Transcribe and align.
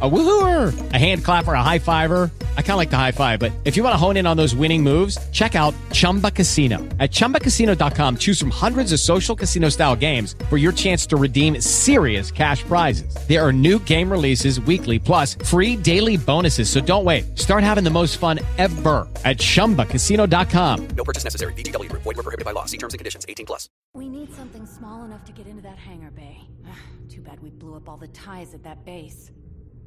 A 0.00 0.08
woohooer, 0.08 0.92
a 0.92 0.96
hand 0.96 1.24
clapper, 1.24 1.54
a 1.54 1.62
high 1.62 1.80
fiver. 1.80 2.30
I 2.56 2.62
kind 2.62 2.72
of 2.72 2.76
like 2.76 2.90
the 2.90 2.96
high 2.96 3.10
five, 3.10 3.40
but 3.40 3.50
if 3.64 3.76
you 3.76 3.82
want 3.82 3.94
to 3.94 3.96
hone 3.96 4.16
in 4.16 4.28
on 4.28 4.36
those 4.36 4.54
winning 4.54 4.80
moves, 4.80 5.18
check 5.30 5.56
out 5.56 5.74
Chumba 5.90 6.30
Casino. 6.30 6.78
At 7.00 7.10
ChumbaCasino.com, 7.10 8.18
choose 8.18 8.38
from 8.38 8.50
hundreds 8.50 8.92
of 8.92 9.00
social 9.00 9.34
casino 9.34 9.70
style 9.70 9.96
games 9.96 10.36
for 10.48 10.56
your 10.56 10.70
chance 10.70 11.04
to 11.06 11.16
redeem 11.16 11.60
serious 11.60 12.30
cash 12.30 12.62
prizes. 12.62 13.12
There 13.26 13.44
are 13.44 13.52
new 13.52 13.80
game 13.80 14.08
releases 14.08 14.60
weekly, 14.60 15.00
plus 15.00 15.34
free 15.34 15.74
daily 15.74 16.16
bonuses. 16.16 16.70
So 16.70 16.80
don't 16.80 17.04
wait. 17.04 17.36
Start 17.36 17.64
having 17.64 17.82
the 17.82 17.90
most 17.90 18.18
fun 18.18 18.38
ever 18.56 19.08
at 19.24 19.38
ChumbaCasino.com. 19.38 20.88
No 20.90 21.02
purchase 21.02 21.24
necessary. 21.24 21.52
VGW 21.54 21.90
Group. 21.90 22.02
Void 22.02 22.18
were 22.18 22.22
prohibited 22.22 22.44
by 22.44 22.52
law. 22.52 22.66
See 22.66 22.78
terms 22.78 22.94
and 22.94 23.00
conditions. 23.00 23.26
18 23.28 23.46
plus. 23.46 23.68
We 23.94 24.08
need 24.08 24.32
something 24.32 24.64
small 24.64 25.02
enough 25.02 25.24
to 25.24 25.32
get 25.32 25.48
into 25.48 25.62
that 25.62 25.76
hangar 25.76 26.12
bay. 26.12 26.38
Too 27.10 27.20
bad 27.20 27.42
we 27.42 27.50
blew 27.50 27.74
up 27.74 27.88
all 27.88 27.96
the 27.96 28.08
ties 28.08 28.54
at 28.54 28.62
that 28.62 28.84
base. 28.84 29.32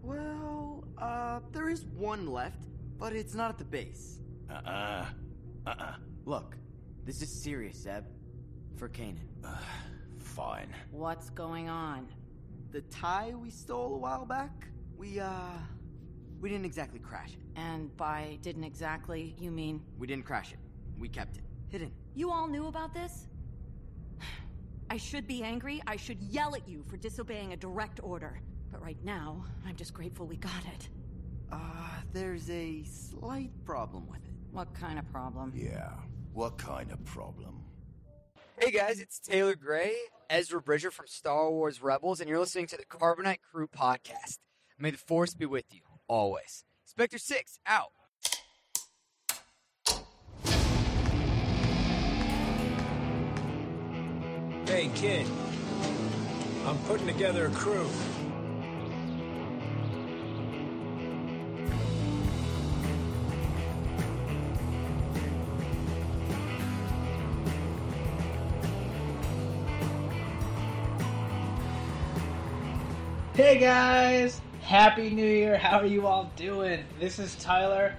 Well, 0.04 0.84
uh, 0.98 1.40
there 1.52 1.70
is 1.70 1.86
one 1.86 2.28
left, 2.28 2.64
but 2.98 3.14
it's 3.14 3.36
not 3.36 3.52
at 3.52 3.58
the 3.58 3.66
base. 3.66 4.20
Uh-uh. 4.50 5.06
Uh-uh. 5.68 5.94
Look, 6.26 6.58
this 7.06 7.22
is 7.22 7.30
serious, 7.30 7.78
Zeb. 7.78 8.04
For 8.78 8.90
Kanan. 8.90 9.28
Uh, 9.44 9.56
fine. 10.18 10.74
What's 10.92 11.30
going 11.30 11.70
on? 11.70 12.08
The 12.72 12.82
tie 12.82 13.34
we 13.36 13.50
stole 13.50 13.94
a 13.94 13.98
while 13.98 14.26
back, 14.26 14.68
we, 14.98 15.20
uh, 15.20 15.30
we 16.40 16.50
didn't 16.50 16.66
exactly 16.66 17.00
crash 17.00 17.34
it. 17.34 17.60
And 17.60 17.96
by 17.98 18.40
didn't 18.42 18.64
exactly, 18.64 19.36
you 19.38 19.52
mean 19.52 19.84
We 20.00 20.08
didn't 20.08 20.26
crash 20.26 20.52
it. 20.52 20.60
We 20.98 21.10
kept 21.10 21.38
it. 21.38 21.44
Hidden. 21.70 21.92
you 22.16 22.32
all 22.32 22.48
knew 22.48 22.68
about 22.68 22.94
this? 22.94 23.28
I 24.90 24.98
should 24.98 25.28
be 25.28 25.44
angry. 25.44 25.82
I 25.86 25.96
should 25.96 26.22
yell 26.22 26.56
at 26.56 26.68
you 26.68 26.84
for 26.88 26.98
disobeying 26.98 27.54
a 27.54 27.58
direct 27.58 28.00
order. 28.04 28.42
But 28.72 28.82
right 28.82 29.04
now, 29.04 29.44
I'm 29.68 29.76
just 29.76 29.94
grateful 29.94 30.26
we 30.26 30.38
got 30.38 30.64
it. 30.74 30.90
Uh, 31.52 31.58
there's 32.14 32.50
a 32.50 32.84
slight 32.84 33.52
problem 33.66 34.08
with 34.08 34.24
it. 34.24 34.32
What 34.52 34.74
kind 34.74 34.98
of 34.98 35.10
problem? 35.12 35.52
Yeah. 35.54 35.92
What 36.34 36.58
kind 36.58 36.92
of 36.92 37.04
problem? 37.04 37.64
Hey 38.58 38.72
guys, 38.72 39.00
it's 39.00 39.20
Taylor 39.20 39.56
Gray, 39.56 39.96
Ezra 40.30 40.62
Bridger 40.62 40.92
from 40.92 41.08
Star 41.08 41.50
Wars 41.50 41.82
Rebels, 41.82 42.20
and 42.20 42.30
you're 42.30 42.40
listening 42.40 42.68
to 42.68 42.78
the 42.78 42.86
Carbonite 42.86 43.40
Crew 43.42 43.68
podcast. 43.68 44.38
May 44.80 44.92
the 44.92 44.98
Force 44.98 45.34
be 45.34 45.46
with 45.46 45.66
you, 45.72 45.82
always. 46.08 46.64
Spectre 46.86 47.18
6, 47.18 47.60
out. 47.66 47.92
Hey, 54.68 54.90
kid. 54.96 55.28
I'm 56.66 56.78
putting 56.88 57.08
together 57.08 57.48
a 57.48 57.50
crew. 57.50 57.90
Hey 73.42 73.58
guys! 73.58 74.40
Happy 74.62 75.10
New 75.10 75.26
Year! 75.26 75.58
How 75.58 75.80
are 75.80 75.86
you 75.88 76.06
all 76.06 76.32
doing? 76.36 76.84
This 77.00 77.18
is 77.18 77.36
Tyler, 77.38 77.96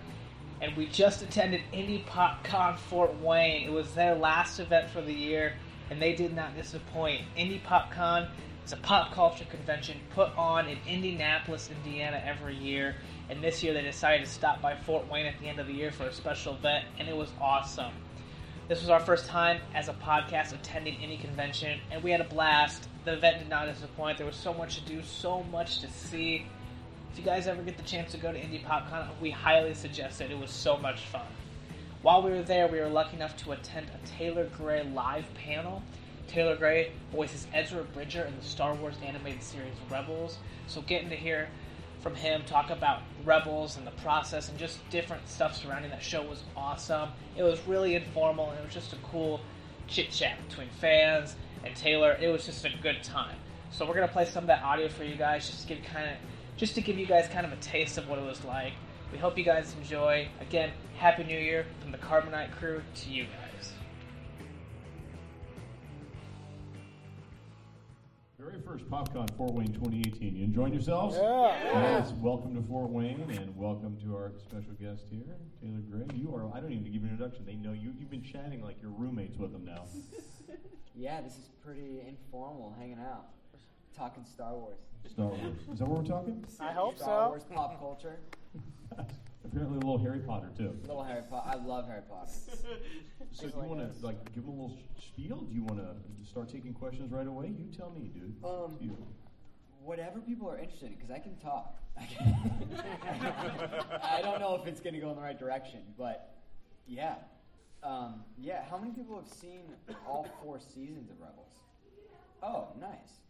and 0.61 0.77
we 0.77 0.87
just 0.87 1.21
attended 1.21 1.63
Indy 1.73 2.05
PopCon 2.09 2.79
Fort 2.79 3.21
Wayne. 3.21 3.67
It 3.67 3.73
was 3.73 3.93
their 3.93 4.15
last 4.15 4.61
event 4.61 4.89
for 4.89 5.03
the 5.03 5.13
year, 5.13 5.55
and 5.91 6.01
they 6.01 6.13
did 6.13 6.33
not 6.33 6.55
disappoint. 6.55 7.23
Indy 7.35 7.61
PopCon 7.67 8.29
is 8.65 8.73
a 8.73 8.77
pop 8.77 9.13
culture 9.13 9.45
convention 9.47 9.99
put 10.15 10.31
on 10.39 10.69
in 10.69 10.79
Indianapolis, 10.87 11.71
Indiana 11.85 12.23
every 12.25 12.55
year, 12.57 12.95
and 13.29 13.43
this 13.43 13.65
year 13.65 13.75
they 13.75 13.83
decided 13.83 14.25
to 14.25 14.31
stop 14.31 14.63
by 14.63 14.77
Fort 14.77 15.11
Wayne 15.11 15.27
at 15.27 15.41
the 15.41 15.49
end 15.49 15.59
of 15.59 15.67
the 15.67 15.75
year 15.75 15.91
for 15.91 16.05
a 16.05 16.13
special 16.13 16.55
event, 16.55 16.85
and 17.01 17.09
it 17.09 17.17
was 17.17 17.31
awesome. 17.41 17.93
This 18.73 18.81
was 18.81 18.89
our 18.89 19.01
first 19.01 19.27
time 19.27 19.61
as 19.75 19.91
a 19.91 19.93
podcast 19.93 20.55
attending 20.55 20.97
any 21.03 21.19
convention, 21.19 21.79
and 21.91 22.03
we 22.03 22.11
had 22.11 22.23
a 22.23 22.25
blast. 22.25 22.89
The 23.05 23.13
event 23.13 23.41
did 23.41 23.51
not 23.51 23.67
disappoint. 23.67 24.17
There 24.17 24.27
was 24.27 24.35
so 24.35 24.55
much 24.55 24.77
to 24.77 24.81
do, 24.87 25.03
so 25.03 25.43
much 25.53 25.81
to 25.81 25.91
see. 25.91 26.47
If 27.13 27.19
you 27.19 27.23
guys 27.23 27.47
ever 27.47 27.61
get 27.61 27.77
the 27.77 27.83
chance 27.83 28.13
to 28.13 28.17
go 28.17 28.33
to 28.33 28.41
Indy 28.41 28.65
PopCon, 28.67 29.09
we 29.21 29.31
highly 29.31 29.75
suggest 29.75 30.23
it. 30.23 30.31
It 30.31 30.39
was 30.39 30.51
so 30.51 30.79
much 30.79 31.01
fun. 31.01 31.27
While 32.01 32.23
we 32.23 32.31
were 32.31 32.43
there, 32.43 32.67
we 32.67 32.81
were 32.81 32.89
lucky 32.89 33.15
enough 33.15 33.37
to 33.45 33.53
attend 33.53 33.89
a 33.91 34.07
Taylor 34.07 34.47
Gray 34.57 34.83
live 34.85 35.27
panel. 35.35 35.83
Taylor 36.27 36.57
Gray 36.57 36.93
voices 37.13 37.47
Ezra 37.53 37.85
Bridger 37.85 38.23
in 38.23 38.35
the 38.39 38.43
Star 38.43 38.73
Wars 38.73 38.97
animated 39.05 39.43
series 39.43 39.75
Rebels, 39.91 40.39
so 40.67 40.81
getting 40.81 41.11
to 41.11 41.17
hear 41.17 41.51
from 42.03 42.15
him 42.17 42.43
talk 42.45 42.71
about 42.71 43.03
Rebels 43.25 43.77
and 43.77 43.87
the 43.87 43.93
process 43.93 44.49
and 44.49 44.59
just 44.59 44.79
different 44.91 45.29
stuff 45.29 45.57
surrounding 45.57 45.91
that 45.93 46.03
show 46.03 46.23
was 46.23 46.43
awesome. 46.57 47.11
It 47.37 47.45
was 47.45 47.61
really 47.67 47.95
informal 47.95 48.51
and 48.51 48.59
it 48.59 48.65
was 48.65 48.75
just 48.75 48.93
a 48.93 48.97
cool 48.97 49.41
chit 49.87 50.11
chat 50.11 50.37
between 50.49 50.69
fans 50.81 51.37
and 51.65 51.75
Taylor. 51.77 52.19
It 52.21 52.29
was 52.29 52.45
just 52.45 52.65
a 52.65 52.71
good 52.83 53.03
time. 53.05 53.37
So 53.71 53.87
we're 53.87 53.95
gonna 53.95 54.09
play 54.09 54.25
some 54.25 54.45
of 54.45 54.49
that 54.49 54.63
audio 54.63 54.89
for 54.89 55.05
you 55.05 55.15
guys, 55.15 55.49
just 55.49 55.63
to 55.63 55.75
give 55.75 55.85
kind 55.85 56.11
of, 56.11 56.17
just 56.57 56.75
to 56.75 56.81
give 56.81 56.99
you 56.99 57.07
guys 57.07 57.29
kind 57.29 57.47
of 57.47 57.53
a 57.53 57.57
taste 57.57 57.97
of 57.99 58.09
what 58.09 58.19
it 58.19 58.25
was 58.25 58.45
like. 58.45 58.73
We 59.13 59.19
hope 59.19 59.39
you 59.39 59.45
guys 59.45 59.75
enjoy. 59.81 60.29
Again, 60.41 60.71
Happy 60.97 61.25
New 61.25 61.39
Year 61.39 61.67
from 61.81 61.93
the 61.93 61.99
Carbonite 61.99 62.51
crew 62.53 62.83
to 62.95 63.11
you 63.11 63.25
guys. 63.25 63.42
Very 68.53 68.65
first 68.65 68.91
PopCon 68.91 69.35
Fort 69.39 69.55
Wayne 69.55 69.73
2018. 69.73 70.37
You 70.37 70.45
enjoying 70.45 70.75
yourselves? 70.75 71.17
Yeah. 71.17 71.57
Yes. 71.73 72.13
Welcome 72.21 72.55
to 72.55 72.61
Fort 72.69 72.91
Wayne, 72.91 73.25
and 73.31 73.57
welcome 73.57 73.97
to 74.05 74.15
our 74.15 74.31
special 74.37 74.75
guest 74.79 75.05
here, 75.11 75.37
Taylor 75.63 75.81
Gray. 75.91 76.15
You 76.15 76.35
are. 76.35 76.55
I 76.55 76.61
don't 76.61 76.71
even 76.71 76.93
give 76.93 77.03
an 77.03 77.09
introduction. 77.09 77.47
They 77.47 77.55
know 77.55 77.73
you. 77.73 77.95
You've 77.99 78.11
been 78.11 78.23
chatting 78.23 78.63
like 78.63 78.77
you're 78.83 78.91
roommates 78.91 79.39
with 79.39 79.53
them 79.53 79.65
now. 79.65 79.85
Yeah, 80.95 81.23
this 81.23 81.33
is 81.33 81.49
pretty 81.65 82.03
informal, 82.07 82.77
hanging 82.79 82.99
out. 82.99 83.29
Talking 83.97 84.27
Star 84.27 84.53
Wars. 84.53 84.77
Star 85.11 85.29
Wars. 85.29 85.41
Is 85.73 85.79
that 85.79 85.89
what 85.89 86.03
we're 86.03 86.07
talking? 86.07 86.45
I 86.61 86.73
hope 86.73 86.99
Star 86.99 87.25
so. 87.25 87.29
Wars 87.31 87.45
pop 87.51 87.81
culture. 87.81 88.19
Apparently, 89.45 89.77
a 89.77 89.81
little 89.81 89.99
Harry 89.99 90.21
Potter 90.21 90.51
too. 90.57 90.77
Little 90.83 91.03
Harry 91.03 91.23
Potter. 91.29 91.51
I 91.51 91.57
love 91.65 91.87
Harry 91.87 92.03
Potter. 92.09 92.31
So, 93.35 93.47
do 93.49 93.55
you 93.57 93.63
want 93.63 93.81
to 93.81 93.89
like 94.05 94.23
give 94.35 94.45
them 94.45 94.59
a 94.59 94.63
little 94.63 94.77
spiel? 94.99 95.39
Do 95.39 95.55
you 95.55 95.63
want 95.63 95.81
to 95.81 95.95
start 96.29 96.51
taking 96.51 96.75
questions 96.75 97.11
right 97.11 97.27
away? 97.27 97.47
You 97.47 97.65
tell 97.75 97.89
me, 97.91 98.11
dude. 98.13 98.35
Um, 98.45 98.77
You. 98.79 98.95
Whatever 99.83 100.21
people 100.21 100.51
are 100.51 100.59
interested 100.59 100.91
in, 100.91 100.97
because 100.97 101.11
I 101.11 101.19
can 101.19 101.35
talk. 101.37 101.79
I 101.99 102.05
don't 104.23 104.39
know 104.39 104.55
if 104.61 104.67
it's 104.69 104.81
going 104.81 104.93
to 104.95 105.01
go 105.01 105.09
in 105.11 105.17
the 105.17 105.23
right 105.23 105.39
direction, 105.39 105.81
but 105.97 106.35
yeah. 106.87 107.15
Um, 107.83 108.23
yeah, 108.39 108.65
how 108.71 108.77
many 108.79 108.93
people 108.93 109.17
have 109.17 109.27
seen 109.33 109.63
all 110.07 110.27
four 110.43 110.61
seasons 110.61 111.11
of 111.11 111.19
Rebels? 111.21 111.51
Oh, 112.43 112.69
nice. 112.81 113.23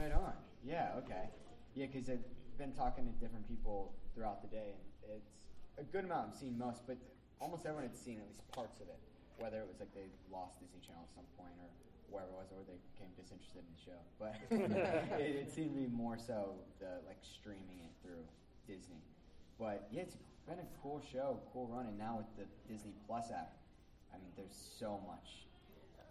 Right 0.00 0.12
on. 0.12 0.32
Yeah, 0.64 0.92
okay. 0.98 1.28
Yeah, 1.74 1.86
because 1.92 2.08
I've 2.08 2.24
been 2.58 2.72
talking 2.72 3.04
to 3.06 3.12
different 3.18 3.46
people 3.48 3.92
throughout 4.14 4.42
the 4.42 4.48
day, 4.48 4.74
and 4.74 5.18
it's 5.18 5.34
a 5.78 5.84
good 5.84 6.04
amount 6.04 6.30
I've 6.32 6.38
seen 6.38 6.58
most, 6.58 6.86
but 6.86 6.96
almost 7.40 7.66
everyone 7.66 7.84
had 7.84 7.96
seen 7.96 8.18
at 8.22 8.26
least 8.26 8.42
parts 8.52 8.80
of 8.80 8.88
it. 8.88 8.98
Whether 9.38 9.58
it 9.58 9.66
was 9.66 9.82
like 9.82 9.90
they 9.94 10.06
lost 10.30 10.62
Disney 10.62 10.78
Channel 10.78 11.02
at 11.02 11.10
some 11.10 11.26
point, 11.34 11.54
or 11.58 11.66
wherever 12.06 12.30
it 12.30 12.38
was, 12.38 12.48
or 12.54 12.62
they 12.70 12.78
became 12.94 13.10
disinterested 13.18 13.66
in 13.66 13.70
the 13.74 13.82
show. 13.82 14.00
But 14.22 14.38
it, 15.18 15.34
it 15.42 15.48
seemed 15.50 15.74
to 15.74 15.80
be 15.82 15.90
more 15.90 16.14
so 16.14 16.54
the 16.78 17.02
like 17.02 17.18
streaming 17.26 17.82
it 17.82 17.90
through 17.98 18.22
Disney. 18.70 19.02
But 19.58 19.90
yeah, 19.90 20.06
it's 20.06 20.14
been 20.46 20.62
a 20.62 20.70
cool 20.78 21.02
show, 21.02 21.42
cool 21.50 21.66
run, 21.66 21.90
and 21.90 21.98
now 21.98 22.22
with 22.22 22.30
the 22.38 22.46
Disney 22.70 22.94
Plus 23.10 23.34
app, 23.34 23.58
I 24.14 24.22
mean, 24.22 24.30
there's 24.38 24.54
so 24.54 25.02
much 25.10 25.50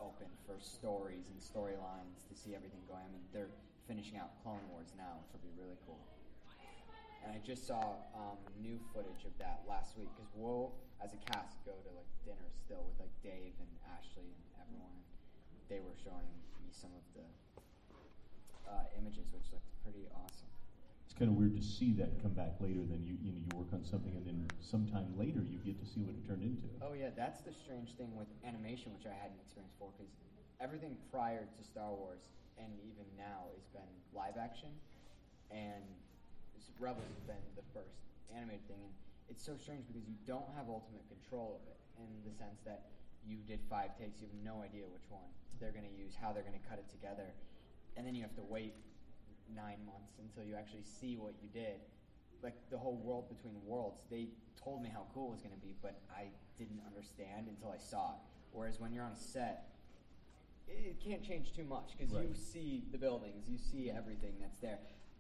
open 0.04 0.28
for 0.44 0.60
stories 0.60 1.32
and 1.32 1.40
storylines 1.40 2.28
to 2.28 2.36
see 2.36 2.52
everything 2.52 2.84
going. 2.92 3.08
I 3.08 3.12
mean, 3.16 3.24
they're 3.32 3.56
finishing 3.88 4.20
out 4.20 4.36
Clone 4.44 4.64
Wars 4.72 4.92
now, 5.00 5.24
which 5.24 5.32
will 5.32 5.46
be 5.48 5.56
really 5.56 5.80
cool. 5.88 6.04
And 7.24 7.32
I 7.32 7.40
just 7.40 7.64
saw 7.64 8.04
um, 8.12 8.36
new 8.60 8.76
footage 8.92 9.24
of 9.24 9.32
that 9.40 9.64
last 9.64 9.96
week 9.96 10.12
because 10.12 10.28
we'll, 10.36 10.76
as 11.00 11.16
a 11.16 11.22
cast, 11.32 11.56
go 11.64 11.72
to 11.72 11.92
like 11.96 12.12
dinner 12.28 12.52
still 12.60 12.84
with 12.84 13.00
like 13.00 13.16
Dave 13.24 13.56
and 13.64 13.72
Ashley 13.96 14.28
and 14.28 14.44
everyone. 14.60 14.92
And 14.92 15.60
they 15.72 15.80
were 15.80 15.96
showing 16.04 16.28
me 16.60 16.68
some 16.76 16.92
of 16.92 17.04
the 17.16 17.24
uh, 18.68 19.00
images, 19.00 19.32
which 19.32 19.48
looked 19.56 19.72
pretty 19.88 20.04
awesome. 20.12 20.52
It's 21.08 21.16
kind 21.16 21.32
of 21.32 21.40
weird 21.40 21.56
to 21.56 21.64
see 21.64 21.96
that 22.02 22.20
come 22.20 22.36
back 22.36 22.60
later 22.60 22.84
than 22.84 23.00
you. 23.00 23.16
You 23.24 23.32
know, 23.32 23.40
you 23.40 23.52
work 23.56 23.72
on 23.72 23.88
something 23.88 24.12
and 24.12 24.26
then 24.28 24.44
sometime 24.60 25.14
later 25.16 25.46
you 25.48 25.64
get 25.64 25.80
to 25.80 25.88
see 25.88 26.04
what 26.04 26.18
it 26.20 26.28
turned 26.28 26.44
into. 26.44 26.68
Oh 26.84 26.92
yeah, 26.92 27.16
that's 27.16 27.40
the 27.40 27.56
strange 27.56 27.96
thing 27.96 28.12
with 28.20 28.28
animation, 28.44 28.92
which 28.92 29.08
I 29.08 29.16
hadn't 29.16 29.40
experienced 29.40 29.80
before, 29.80 29.96
because 29.96 30.12
everything 30.60 31.00
prior 31.08 31.48
to 31.48 31.62
Star 31.64 31.94
Wars 31.94 32.28
and 32.60 32.68
even 32.84 33.08
now 33.16 33.48
has 33.56 33.64
been 33.72 33.94
live 34.12 34.42
action, 34.42 34.74
and 35.54 35.86
Rebels 36.80 37.08
has 37.08 37.24
been 37.24 37.44
the 37.56 37.66
first 37.74 37.96
animated 38.34 38.68
thing, 38.68 38.82
and 38.82 38.94
it's 39.30 39.44
so 39.44 39.56
strange 39.56 39.88
because 39.88 40.04
you 40.08 40.16
don't 40.28 40.48
have 40.56 40.68
ultimate 40.68 41.06
control 41.08 41.60
of 41.60 41.64
it 41.70 41.80
in 42.00 42.10
the 42.26 42.34
sense 42.36 42.60
that 42.66 42.92
you 43.24 43.40
did 43.48 43.60
five 43.70 43.96
takes, 43.96 44.20
you 44.20 44.28
have 44.28 44.40
no 44.44 44.62
idea 44.62 44.84
which 44.84 45.08
one 45.08 45.24
they're 45.60 45.72
going 45.72 45.88
to 45.88 45.96
use, 45.96 46.12
how 46.20 46.34
they're 46.34 46.44
going 46.44 46.60
to 46.60 46.68
cut 46.68 46.80
it 46.80 46.90
together, 46.92 47.32
and 47.96 48.06
then 48.06 48.16
you 48.16 48.22
have 48.22 48.36
to 48.36 48.44
wait 48.44 48.76
nine 49.56 49.80
months 49.86 50.20
until 50.20 50.44
you 50.44 50.56
actually 50.56 50.84
see 50.84 51.16
what 51.16 51.34
you 51.42 51.48
did. 51.54 51.80
Like 52.42 52.56
the 52.70 52.78
whole 52.78 52.98
world 52.98 53.30
between 53.30 53.56
worlds, 53.64 54.02
they 54.12 54.28
told 54.60 54.84
me 54.84 54.90
how 54.92 55.08
cool 55.14 55.32
it 55.32 55.40
was 55.40 55.42
going 55.42 55.56
to 55.56 55.64
be, 55.64 55.76
but 55.82 56.02
I 56.12 56.28
didn't 56.58 56.82
understand 56.86 57.48
until 57.48 57.72
I 57.72 57.78
saw 57.78 58.20
it. 58.20 58.22
Whereas 58.52 58.80
when 58.80 58.92
you're 58.92 59.06
on 59.06 59.14
a 59.14 59.16
set, 59.16 59.72
it 60.68 61.00
can't 61.04 61.24
change 61.24 61.54
too 61.56 61.64
much 61.64 61.96
because 61.98 62.14
you 62.14 62.36
see 62.36 62.84
the 62.92 62.98
buildings, 62.98 63.48
you 63.48 63.58
see 63.58 63.90
everything 63.90 64.34
that's 64.40 64.60
there, 64.60 64.80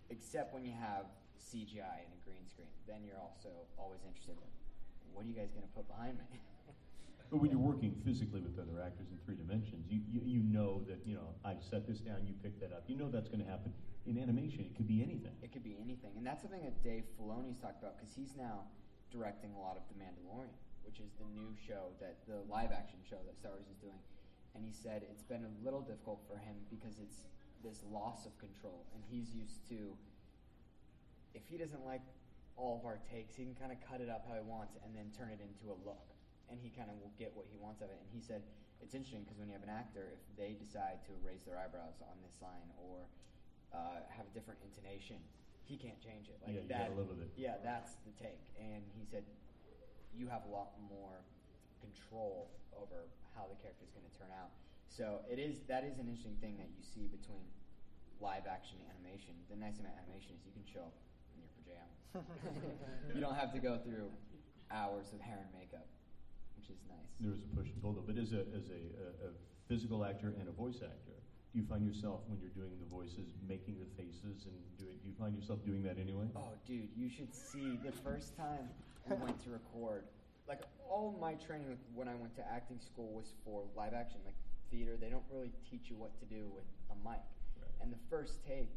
except 0.09 0.53
when 0.53 0.65
you 0.65 0.73
have 0.79 1.05
CGI 1.43 2.07
and 2.07 2.11
a 2.15 2.21
green 2.23 2.47
screen. 2.47 2.71
Then 2.87 3.03
you're 3.03 3.19
also 3.19 3.51
always 3.77 4.01
interested 4.07 4.39
in 4.39 4.49
what 5.13 5.27
are 5.27 5.29
you 5.29 5.37
guys 5.37 5.53
going 5.53 5.67
to 5.67 5.75
put 5.75 5.87
behind 5.87 6.17
me? 6.17 6.39
But 7.33 7.41
when 7.41 7.49
you're 7.49 7.65
working 7.65 7.97
physically 8.05 8.45
with 8.45 8.61
other 8.61 8.77
actors 8.77 9.09
in 9.09 9.17
three 9.25 9.33
dimensions, 9.33 9.89
you, 9.89 10.05
you, 10.05 10.21
you 10.21 10.41
know 10.45 10.85
that, 10.85 11.01
you 11.01 11.17
know, 11.17 11.33
I 11.41 11.57
set 11.57 11.89
this 11.89 11.97
down, 11.97 12.29
you 12.29 12.37
pick 12.45 12.61
that 12.61 12.69
up. 12.69 12.85
You 12.85 12.93
know 12.93 13.09
that's 13.09 13.25
going 13.25 13.41
to 13.41 13.49
happen. 13.49 13.73
In 14.05 14.21
animation, 14.21 14.61
it 14.61 14.77
could 14.77 14.85
be 14.85 15.01
anything. 15.01 15.33
It 15.41 15.49
could 15.49 15.65
be 15.65 15.73
anything, 15.81 16.13
and 16.13 16.21
that's 16.21 16.45
something 16.45 16.61
that 16.61 16.77
Dave 16.85 17.09
Filoni's 17.17 17.57
talked 17.57 17.81
about 17.81 17.97
because 17.97 18.13
he's 18.13 18.37
now 18.37 18.69
directing 19.09 19.49
a 19.57 19.59
lot 19.65 19.81
of 19.81 19.83
The 19.89 19.97
Mandalorian, 19.97 20.53
which 20.85 21.01
is 21.01 21.09
the 21.17 21.25
new 21.33 21.57
show 21.57 21.89
that 21.97 22.21
the 22.29 22.45
live 22.45 22.69
action 22.69 23.01
show 23.01 23.17
that 23.25 23.33
Star 23.33 23.57
Wars 23.57 23.65
is 23.65 23.81
doing. 23.81 23.97
And 24.53 24.61
he 24.61 24.69
said 24.69 25.01
it's 25.01 25.25
been 25.25 25.41
a 25.41 25.53
little 25.65 25.81
difficult 25.81 26.21
for 26.29 26.37
him 26.37 26.53
because 26.69 27.01
it's 27.01 27.25
this 27.65 27.81
loss 27.89 28.29
of 28.29 28.37
control, 28.37 28.85
and 28.93 29.01
he's 29.09 29.33
used 29.33 29.65
to. 29.73 29.97
If 31.33 31.45
he 31.49 31.57
doesn't 31.57 31.85
like 31.85 32.01
all 32.55 32.77
of 32.77 32.85
our 32.85 33.01
takes, 33.09 33.35
he 33.35 33.43
can 33.43 33.57
kind 33.57 33.73
of 33.73 33.81
cut 33.81 34.01
it 34.01 34.09
up 34.09 34.25
how 34.29 34.37
he 34.37 34.45
wants 34.45 34.77
and 34.85 34.93
then 34.93 35.09
turn 35.13 35.33
it 35.33 35.41
into 35.41 35.73
a 35.73 35.77
look, 35.81 36.05
and 36.49 36.61
he 36.61 36.69
kind 36.69 36.89
of 36.89 36.95
will 37.01 37.13
get 37.17 37.33
what 37.33 37.49
he 37.49 37.57
wants 37.57 37.81
of 37.81 37.89
it. 37.89 37.97
And 37.97 38.09
he 38.13 38.21
said 38.21 38.45
it's 38.83 38.93
interesting 38.93 39.23
because 39.23 39.39
when 39.39 39.47
you 39.47 39.55
have 39.55 39.65
an 39.65 39.73
actor, 39.73 40.11
if 40.11 40.21
they 40.35 40.53
decide 40.59 41.01
to 41.07 41.15
raise 41.23 41.41
their 41.47 41.55
eyebrows 41.55 42.03
on 42.03 42.19
this 42.19 42.35
line 42.43 42.67
or 42.77 43.07
uh, 43.71 44.03
have 44.11 44.27
a 44.27 44.33
different 44.35 44.59
intonation, 44.61 45.17
he 45.63 45.79
can't 45.79 45.97
change 46.03 46.27
it. 46.27 46.37
Like 46.43 46.59
Yeah, 46.67 46.91
that, 46.91 46.93
live 46.93 47.07
with 47.07 47.23
it. 47.23 47.31
Yeah, 47.39 47.57
that's 47.63 47.95
the 48.03 48.13
take. 48.19 48.43
And 48.59 48.83
he 48.93 49.07
said 49.07 49.23
you 50.13 50.27
have 50.27 50.45
a 50.45 50.51
lot 50.51 50.75
more 50.91 51.23
control 51.81 52.51
over 52.75 53.09
how 53.33 53.49
the 53.49 53.57
character 53.63 53.81
is 53.87 53.91
going 53.95 54.05
to 54.05 54.13
turn 54.13 54.29
out. 54.35 54.53
So 54.91 55.25
it 55.25 55.41
is 55.41 55.65
that 55.71 55.81
is 55.87 55.97
an 55.97 56.05
interesting 56.05 56.37
thing 56.37 56.59
that 56.61 56.69
you 56.69 56.83
see 56.85 57.09
between 57.09 57.41
live 58.21 58.45
action 58.45 58.77
and 58.83 58.87
animation. 58.93 59.33
The 59.49 59.57
nice 59.57 59.79
thing 59.79 59.89
about 59.89 59.97
animation 60.05 60.37
is 60.37 60.45
you 60.45 60.53
can 60.53 60.67
show 60.69 60.93
in 61.33 61.41
your 61.41 61.53
pajamas. 61.57 61.97
you 63.15 63.21
don't 63.21 63.35
have 63.35 63.51
to 63.53 63.59
go 63.59 63.79
through 63.83 64.09
hours 64.71 65.13
of 65.13 65.19
hair 65.21 65.41
and 65.41 65.51
makeup, 65.53 65.85
which 66.57 66.69
is 66.69 66.79
nice. 66.87 67.09
There 67.19 67.33
is 67.33 67.43
a 67.43 67.49
push 67.55 67.69
and 67.69 67.81
pull, 67.81 67.93
though. 67.93 68.05
But 68.05 68.17
as 68.17 68.33
a, 68.33 68.45
as 68.53 68.69
a, 68.69 68.81
a, 69.25 69.29
a 69.29 69.31
physical 69.67 70.05
actor 70.05 70.33
and 70.39 70.47
a 70.47 70.55
voice 70.55 70.81
actor, 70.81 71.17
do 71.53 71.61
you 71.61 71.65
find 71.69 71.85
yourself, 71.85 72.21
when 72.25 72.41
you're 72.41 72.55
doing 72.57 72.73
the 72.81 72.89
voices, 72.89 73.29
making 73.47 73.77
the 73.77 73.85
faces 73.93 74.49
and 74.49 74.57
doing, 74.81 74.97
do 75.01 75.05
you 75.05 75.15
find 75.19 75.37
yourself 75.37 75.61
doing 75.65 75.83
that 75.83 76.01
anyway? 76.01 76.25
Oh, 76.35 76.57
dude, 76.65 76.89
you 76.97 77.09
should 77.09 77.33
see 77.33 77.77
the 77.85 77.93
first 78.01 78.35
time 78.35 78.69
we 79.05 79.15
went 79.17 79.37
to 79.45 79.51
record. 79.51 80.05
Like 80.47 80.61
all 80.89 81.15
my 81.21 81.35
training 81.35 81.77
when 81.93 82.07
I 82.07 82.15
went 82.15 82.35
to 82.37 82.43
acting 82.51 82.79
school 82.81 83.13
was 83.13 83.33
for 83.45 83.63
live 83.77 83.93
action, 83.93 84.19
like 84.25 84.35
theater. 84.71 84.97
They 84.99 85.09
don't 85.09 85.23
really 85.31 85.51
teach 85.69 85.93
you 85.93 85.95
what 85.95 86.17
to 86.19 86.25
do 86.25 86.49
with 86.49 86.65
a 86.89 86.97
mic. 87.07 87.21
And 87.81 87.93
the 87.93 88.01
first 88.09 88.41
take 88.47 88.73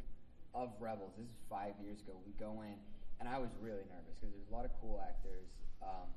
of 0.57 0.73
Rebels, 0.81 1.13
this 1.21 1.29
is 1.29 1.37
five 1.53 1.77
years 1.77 2.01
ago. 2.01 2.17
We 2.25 2.33
go 2.41 2.65
in, 2.65 2.81
and 3.21 3.29
I 3.29 3.37
was 3.37 3.53
really 3.61 3.85
nervous 3.93 4.17
because 4.17 4.33
there's 4.33 4.49
a 4.49 4.57
lot 4.57 4.65
of 4.65 4.73
cool 4.81 4.97
actors. 5.05 5.53
Um, 5.85 6.09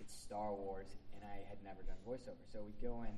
it's 0.00 0.16
Star 0.16 0.56
Wars, 0.56 0.96
and 1.12 1.20
I 1.20 1.44
had 1.44 1.60
never 1.60 1.84
done 1.84 2.00
voiceover, 2.08 2.40
so 2.48 2.64
we 2.64 2.72
go 2.80 3.04
in, 3.04 3.12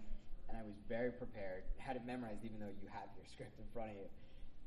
and 0.51 0.59
I 0.59 0.67
was 0.67 0.75
very 0.91 1.15
prepared. 1.15 1.63
Had 1.79 1.95
it 1.95 2.03
memorized, 2.03 2.43
even 2.43 2.59
though 2.59 2.75
you 2.75 2.91
have 2.91 3.07
your 3.15 3.25
script 3.33 3.55
in 3.63 3.65
front 3.71 3.95
of 3.95 3.97
you 4.03 4.11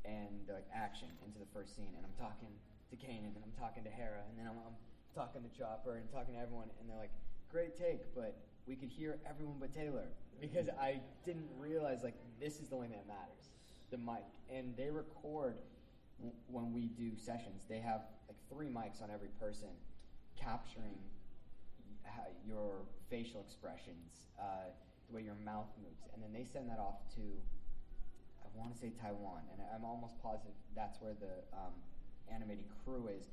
and 0.08 0.48
like 0.48 0.64
action 0.72 1.12
into 1.28 1.44
the 1.44 1.50
first 1.52 1.76
scene, 1.76 1.92
and 1.92 2.08
I'm 2.08 2.16
talking 2.16 2.56
to 2.56 2.96
Kanan, 2.96 3.36
and 3.36 3.44
I'm 3.44 3.56
talking 3.60 3.84
to 3.84 3.92
Hera, 3.92 4.24
and 4.32 4.40
then 4.40 4.48
I'm, 4.48 4.56
I'm 4.64 4.80
talking 5.12 5.44
to 5.44 5.52
Chopper, 5.52 6.00
and 6.00 6.08
talking 6.08 6.40
to 6.40 6.40
everyone, 6.40 6.72
and 6.80 6.88
they're 6.88 6.98
like, 6.98 7.12
"Great 7.52 7.76
take," 7.76 8.16
but 8.16 8.40
we 8.64 8.80
could 8.80 8.88
hear 8.88 9.20
everyone 9.28 9.60
but 9.60 9.76
Taylor 9.76 10.08
because 10.40 10.72
I 10.80 11.04
didn't 11.28 11.52
realize 11.60 12.00
like 12.08 12.16
this 12.40 12.64
is 12.64 12.72
the 12.72 12.80
thing 12.80 12.96
that 12.96 13.04
matters, 13.04 13.52
the 13.92 14.00
mic, 14.00 14.24
and 14.48 14.72
they 14.80 14.88
record 14.88 15.60
when 16.48 16.74
we 16.74 16.88
do 16.88 17.16
sessions. 17.16 17.64
They 17.70 17.80
have 17.80 18.02
like 18.28 18.38
three 18.50 18.68
mics 18.68 19.02
on 19.02 19.10
every 19.12 19.30
person, 19.40 19.70
capturing 20.36 20.98
your 22.48 22.88
facial 23.10 23.42
expressions, 23.42 24.28
uh, 24.40 24.72
the 25.10 25.16
way 25.16 25.22
your 25.22 25.36
mouth 25.44 25.68
moves, 25.84 26.08
and 26.14 26.24
then 26.24 26.32
they 26.34 26.46
send 26.46 26.70
that 26.70 26.80
off 26.80 27.04
to 27.16 27.22
I 28.44 28.60
want 28.60 28.74
to 28.74 28.80
say 28.80 28.92
Taiwan, 29.02 29.44
and 29.52 29.62
I'm 29.76 29.86
almost 29.86 30.22
positive 30.24 30.54
that's 30.76 31.02
where 31.02 31.14
the 31.14 31.44
um, 31.56 31.74
animating 32.32 32.66
crew 32.84 33.08
is. 33.08 33.28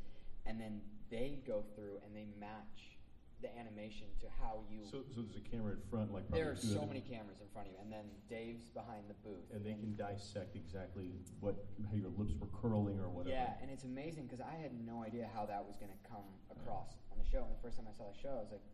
And 0.46 0.60
then 0.60 0.82
they 1.10 1.40
go 1.46 1.64
through 1.74 2.00
and 2.04 2.14
they 2.14 2.26
match 2.38 2.98
the 3.42 3.50
animation 3.58 4.06
to 4.20 4.26
how 4.40 4.60
you. 4.70 4.84
So, 4.84 5.04
so 5.14 5.20
there's 5.22 5.36
a 5.36 5.44
camera 5.48 5.72
in 5.72 5.82
front, 5.90 6.12
like 6.12 6.24
there 6.30 6.50
are 6.50 6.54
two 6.54 6.68
so 6.68 6.78
other- 6.78 6.86
many 6.86 7.00
cameras 7.00 7.40
in 7.40 7.48
front 7.52 7.68
of 7.68 7.74
you, 7.74 7.78
and 7.82 7.92
then 7.92 8.06
Dave's 8.28 8.70
behind 8.70 9.04
the 9.08 9.14
booth. 9.26 9.50
and 9.52 9.64
they 9.64 9.74
can 9.74 9.94
dissect 9.96 10.56
exactly 10.56 11.10
what 11.40 11.56
how 11.90 11.96
your 11.96 12.10
lips 12.16 12.32
were 12.40 12.48
curling 12.60 12.98
or 13.00 13.08
whatever. 13.10 13.34
Yeah, 13.36 13.54
and 13.60 13.70
it's 13.70 13.84
amazing 13.84 14.24
because 14.24 14.40
I 14.40 14.54
had 14.54 14.72
no 14.86 15.02
idea 15.02 15.28
how 15.34 15.44
that 15.46 15.64
was 15.66 15.76
going 15.76 15.92
to 15.92 16.08
come 16.08 16.24
across 16.50 16.96
on 17.12 17.18
the 17.18 17.28
show. 17.28 17.42
And 17.44 17.52
the 17.52 17.60
first 17.62 17.76
time 17.76 17.86
I 17.88 17.96
saw 17.96 18.10
the 18.10 18.18
show, 18.18 18.30
I 18.38 18.40
was 18.40 18.52
like, 18.52 18.64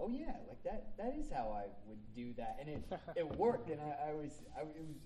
"Oh 0.00 0.08
yeah, 0.08 0.34
like 0.48 0.62
that. 0.64 0.96
That 0.98 1.14
is 1.16 1.30
how 1.30 1.52
I 1.54 1.68
would 1.86 2.00
do 2.14 2.32
that," 2.34 2.56
and 2.60 2.68
it 2.68 2.82
it 3.16 3.28
worked. 3.36 3.70
And 3.70 3.80
I, 3.80 4.10
I 4.10 4.12
was, 4.14 4.42
I, 4.56 4.62
it 4.62 4.66
was. 4.86 4.96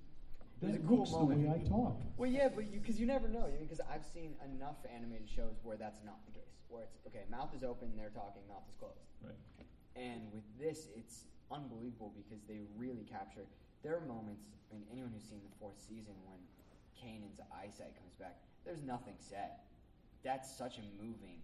It 0.62 0.66
was 0.66 0.74
That 0.76 0.84
a 0.84 0.86
cool 0.88 0.98
looks 0.98 1.10
the 1.10 1.18
moment. 1.18 1.48
way 1.48 1.54
I 1.64 1.68
talk. 1.68 1.96
Well, 2.18 2.28
yeah, 2.30 2.48
but 2.54 2.70
you 2.72 2.80
because 2.80 3.00
you 3.00 3.06
never 3.06 3.28
know. 3.28 3.48
Because 3.60 3.80
I've 3.92 4.04
seen 4.04 4.36
enough 4.44 4.76
animated 4.94 5.28
shows 5.28 5.56
where 5.62 5.76
that's 5.76 6.00
not 6.04 6.20
the 6.26 6.32
case. 6.32 6.49
Where 6.70 6.86
it's 6.86 6.96
okay, 7.06 7.26
mouth 7.30 7.50
is 7.54 7.62
open, 7.66 7.92
they're 7.98 8.14
talking, 8.14 8.42
mouth 8.46 8.62
is 8.70 8.78
closed. 8.78 9.02
Right. 9.20 9.34
And 9.98 10.30
with 10.32 10.46
this, 10.54 10.86
it's 10.94 11.26
unbelievable 11.50 12.14
because 12.14 12.42
they 12.46 12.62
really 12.78 13.02
capture. 13.10 13.42
There 13.82 13.96
are 13.98 14.06
moments. 14.06 14.46
I 14.70 14.78
mean, 14.78 14.86
anyone 14.92 15.10
who's 15.10 15.26
seen 15.26 15.42
the 15.42 15.56
fourth 15.58 15.82
season 15.82 16.14
when 16.30 16.38
Kanan's 16.94 17.42
eyesight 17.50 17.98
comes 17.98 18.14
back, 18.22 18.38
there's 18.64 18.82
nothing 18.86 19.18
said. 19.18 19.58
That's 20.22 20.46
such 20.46 20.78
a 20.78 20.84
moving, 21.02 21.42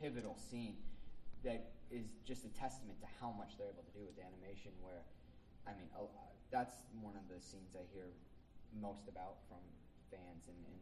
pivotal 0.00 0.34
scene 0.34 0.76
that 1.46 1.70
is 1.92 2.10
just 2.26 2.42
a 2.44 2.52
testament 2.56 2.98
to 2.98 3.08
how 3.20 3.30
much 3.30 3.54
they're 3.56 3.70
able 3.70 3.86
to 3.86 3.94
do 3.94 4.02
with 4.02 4.18
animation. 4.18 4.74
Where, 4.82 5.06
I 5.68 5.76
mean, 5.78 5.86
a- 5.94 6.10
that's 6.50 6.74
one 6.98 7.14
of 7.14 7.26
the 7.30 7.38
scenes 7.38 7.78
I 7.78 7.84
hear 7.94 8.10
most 8.74 9.06
about 9.06 9.38
from 9.46 9.62
fans 10.10 10.50
and, 10.50 10.58
and 10.66 10.80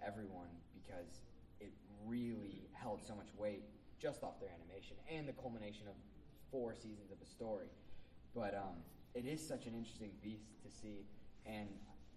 everyone 0.00 0.48
because 0.72 1.20
it 1.60 1.72
really 2.06 2.68
held 2.72 3.02
so 3.04 3.14
much 3.14 3.28
weight 3.38 3.62
just 3.98 4.22
off 4.22 4.38
their 4.40 4.50
animation 4.50 4.96
and 5.10 5.26
the 5.28 5.32
culmination 5.32 5.88
of 5.88 5.94
four 6.50 6.74
seasons 6.74 7.10
of 7.10 7.18
a 7.22 7.26
story. 7.26 7.68
But 8.34 8.54
um, 8.54 8.76
it 9.14 9.24
is 9.26 9.40
such 9.46 9.66
an 9.66 9.74
interesting 9.74 10.10
beast 10.22 10.62
to 10.62 10.70
see, 10.70 11.06
and 11.46 11.68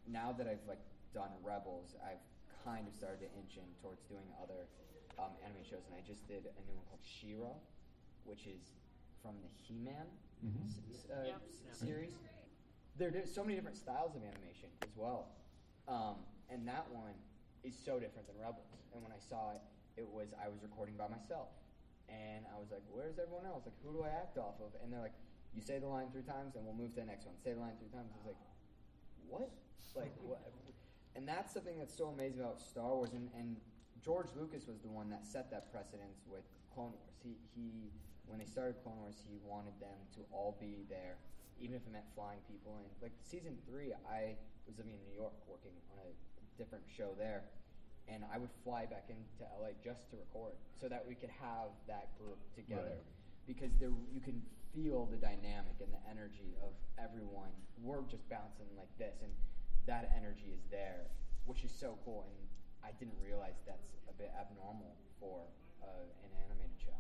now 0.08 0.34
that 0.38 0.48
I've 0.48 0.66
like 0.68 0.82
done 1.14 1.30
Rebels, 1.44 1.96
I've 2.04 2.20
kind 2.66 2.88
of 2.88 2.94
started 2.94 3.20
to 3.22 3.30
inch 3.40 3.56
in 3.56 3.64
towards 3.82 4.04
doing 4.04 4.28
other 4.44 4.68
um, 5.18 5.32
anime 5.44 5.64
shows, 5.64 5.84
and 5.88 5.96
I 5.96 6.04
just 6.06 6.28
did 6.28 6.46
a 6.46 6.62
new 6.68 6.76
one 6.76 6.86
called 6.90 7.00
She-Ra, 7.04 7.56
which 8.26 8.46
is 8.48 8.76
from 9.22 9.36
the 9.42 9.50
He-Man 9.64 10.08
Mhm. 10.44 10.64
s- 10.66 10.80
s- 10.94 11.10
uh, 11.10 11.24
Yep. 11.26 11.42
s- 11.48 11.62
Yep. 11.66 11.76
series. 11.76 12.14
There 12.98 13.10
are 13.10 13.26
so 13.26 13.44
many 13.44 13.56
different 13.56 13.78
styles 13.78 14.16
of 14.16 14.24
animation 14.24 14.70
as 14.84 14.96
well, 14.96 15.32
um, 15.88 16.26
and 16.50 16.68
that 16.68 16.90
one 16.92 17.14
is 17.64 17.76
so 17.76 18.00
different 18.00 18.28
than 18.28 18.38
Rebels. 18.40 18.70
And 18.94 19.04
when 19.04 19.12
I 19.12 19.20
saw 19.20 19.52
it, 19.52 19.62
it 19.98 20.08
was 20.08 20.32
I 20.40 20.48
was 20.48 20.64
recording 20.64 20.96
by 20.96 21.08
myself, 21.08 21.52
and 22.08 22.48
I 22.48 22.58
was 22.58 22.72
like, 22.72 22.84
"Where's 22.88 23.20
everyone 23.20 23.46
else? 23.46 23.68
Like, 23.68 23.76
who 23.84 23.92
do 23.92 24.02
I 24.04 24.10
act 24.10 24.38
off 24.38 24.56
of?" 24.64 24.72
And 24.82 24.92
they're 24.92 25.04
like, 25.04 25.18
"You 25.54 25.62
say 25.62 25.80
the 25.80 25.88
line 25.88 26.08
three 26.12 26.24
times, 26.24 26.56
and 26.56 26.64
we'll 26.64 26.78
move 26.78 26.96
to 26.96 27.02
the 27.04 27.10
next 27.10 27.28
one. 27.28 27.36
Say 27.44 27.54
the 27.54 27.60
line 27.60 27.76
three 27.78 27.92
times." 27.92 28.10
I 28.14 28.18
was 28.18 28.28
like, 28.32 28.42
"What? 29.28 29.52
Like 29.96 30.16
what?" 30.30 30.42
And 31.16 31.28
that's 31.28 31.52
something 31.54 31.78
that's 31.78 31.94
so 31.94 32.08
amazing 32.16 32.40
about 32.40 32.62
Star 32.62 32.96
Wars. 32.96 33.12
And, 33.12 33.28
and 33.36 33.58
George 34.00 34.30
Lucas 34.40 34.68
was 34.68 34.80
the 34.80 34.88
one 34.88 35.10
that 35.10 35.26
set 35.26 35.52
that 35.52 35.72
precedence 35.74 36.24
with 36.30 36.48
Clone 36.74 36.96
Wars. 36.96 37.16
He 37.20 37.36
he 37.52 37.92
when 38.30 38.38
they 38.40 38.46
started 38.46 38.78
Clone 38.86 39.02
Wars, 39.02 39.18
he 39.26 39.42
wanted 39.44 39.74
them 39.82 39.98
to 40.16 40.22
all 40.32 40.56
be 40.62 40.86
there, 40.88 41.18
even 41.60 41.76
if 41.76 41.82
it 41.84 41.92
meant 41.92 42.06
flying 42.14 42.40
people. 42.46 42.78
And 42.78 42.88
like 43.02 43.12
season 43.26 43.58
three, 43.66 43.92
I 44.06 44.38
was 44.70 44.78
living 44.78 44.94
in 44.94 45.02
New 45.10 45.18
York 45.18 45.34
working 45.50 45.74
on 45.98 46.06
a 46.06 46.14
different 46.60 46.84
show 46.92 47.16
there, 47.16 47.48
and 48.12 48.28
I 48.28 48.38
would 48.38 48.52
fly 48.68 48.84
back 48.84 49.08
into 49.08 49.48
LA 49.56 49.72
just 49.80 50.12
to 50.12 50.20
record, 50.20 50.60
so 50.76 50.92
that 50.92 51.08
we 51.08 51.16
could 51.16 51.32
have 51.40 51.72
that 51.88 52.12
group 52.20 52.38
together. 52.54 53.00
Right. 53.00 53.48
Because 53.48 53.72
there, 53.80 53.96
you 54.12 54.20
can 54.20 54.44
feel 54.76 55.08
the 55.08 55.18
dynamic 55.18 55.80
and 55.80 55.90
the 55.90 56.04
energy 56.12 56.54
of 56.62 56.76
everyone. 57.00 57.50
We're 57.82 58.04
just 58.12 58.28
bouncing 58.30 58.68
like 58.76 58.92
this, 59.00 59.16
and 59.24 59.32
that 59.88 60.12
energy 60.14 60.52
is 60.52 60.62
there, 60.70 61.08
which 61.48 61.64
is 61.64 61.72
so 61.72 61.98
cool. 62.04 62.28
And 62.28 62.36
I 62.84 62.92
didn't 63.00 63.18
realize 63.24 63.56
that's 63.66 63.96
a 64.12 64.14
bit 64.14 64.30
abnormal 64.36 65.00
for 65.18 65.48
uh, 65.82 66.06
an 66.28 66.32
animated 66.46 66.78
show. 66.78 67.00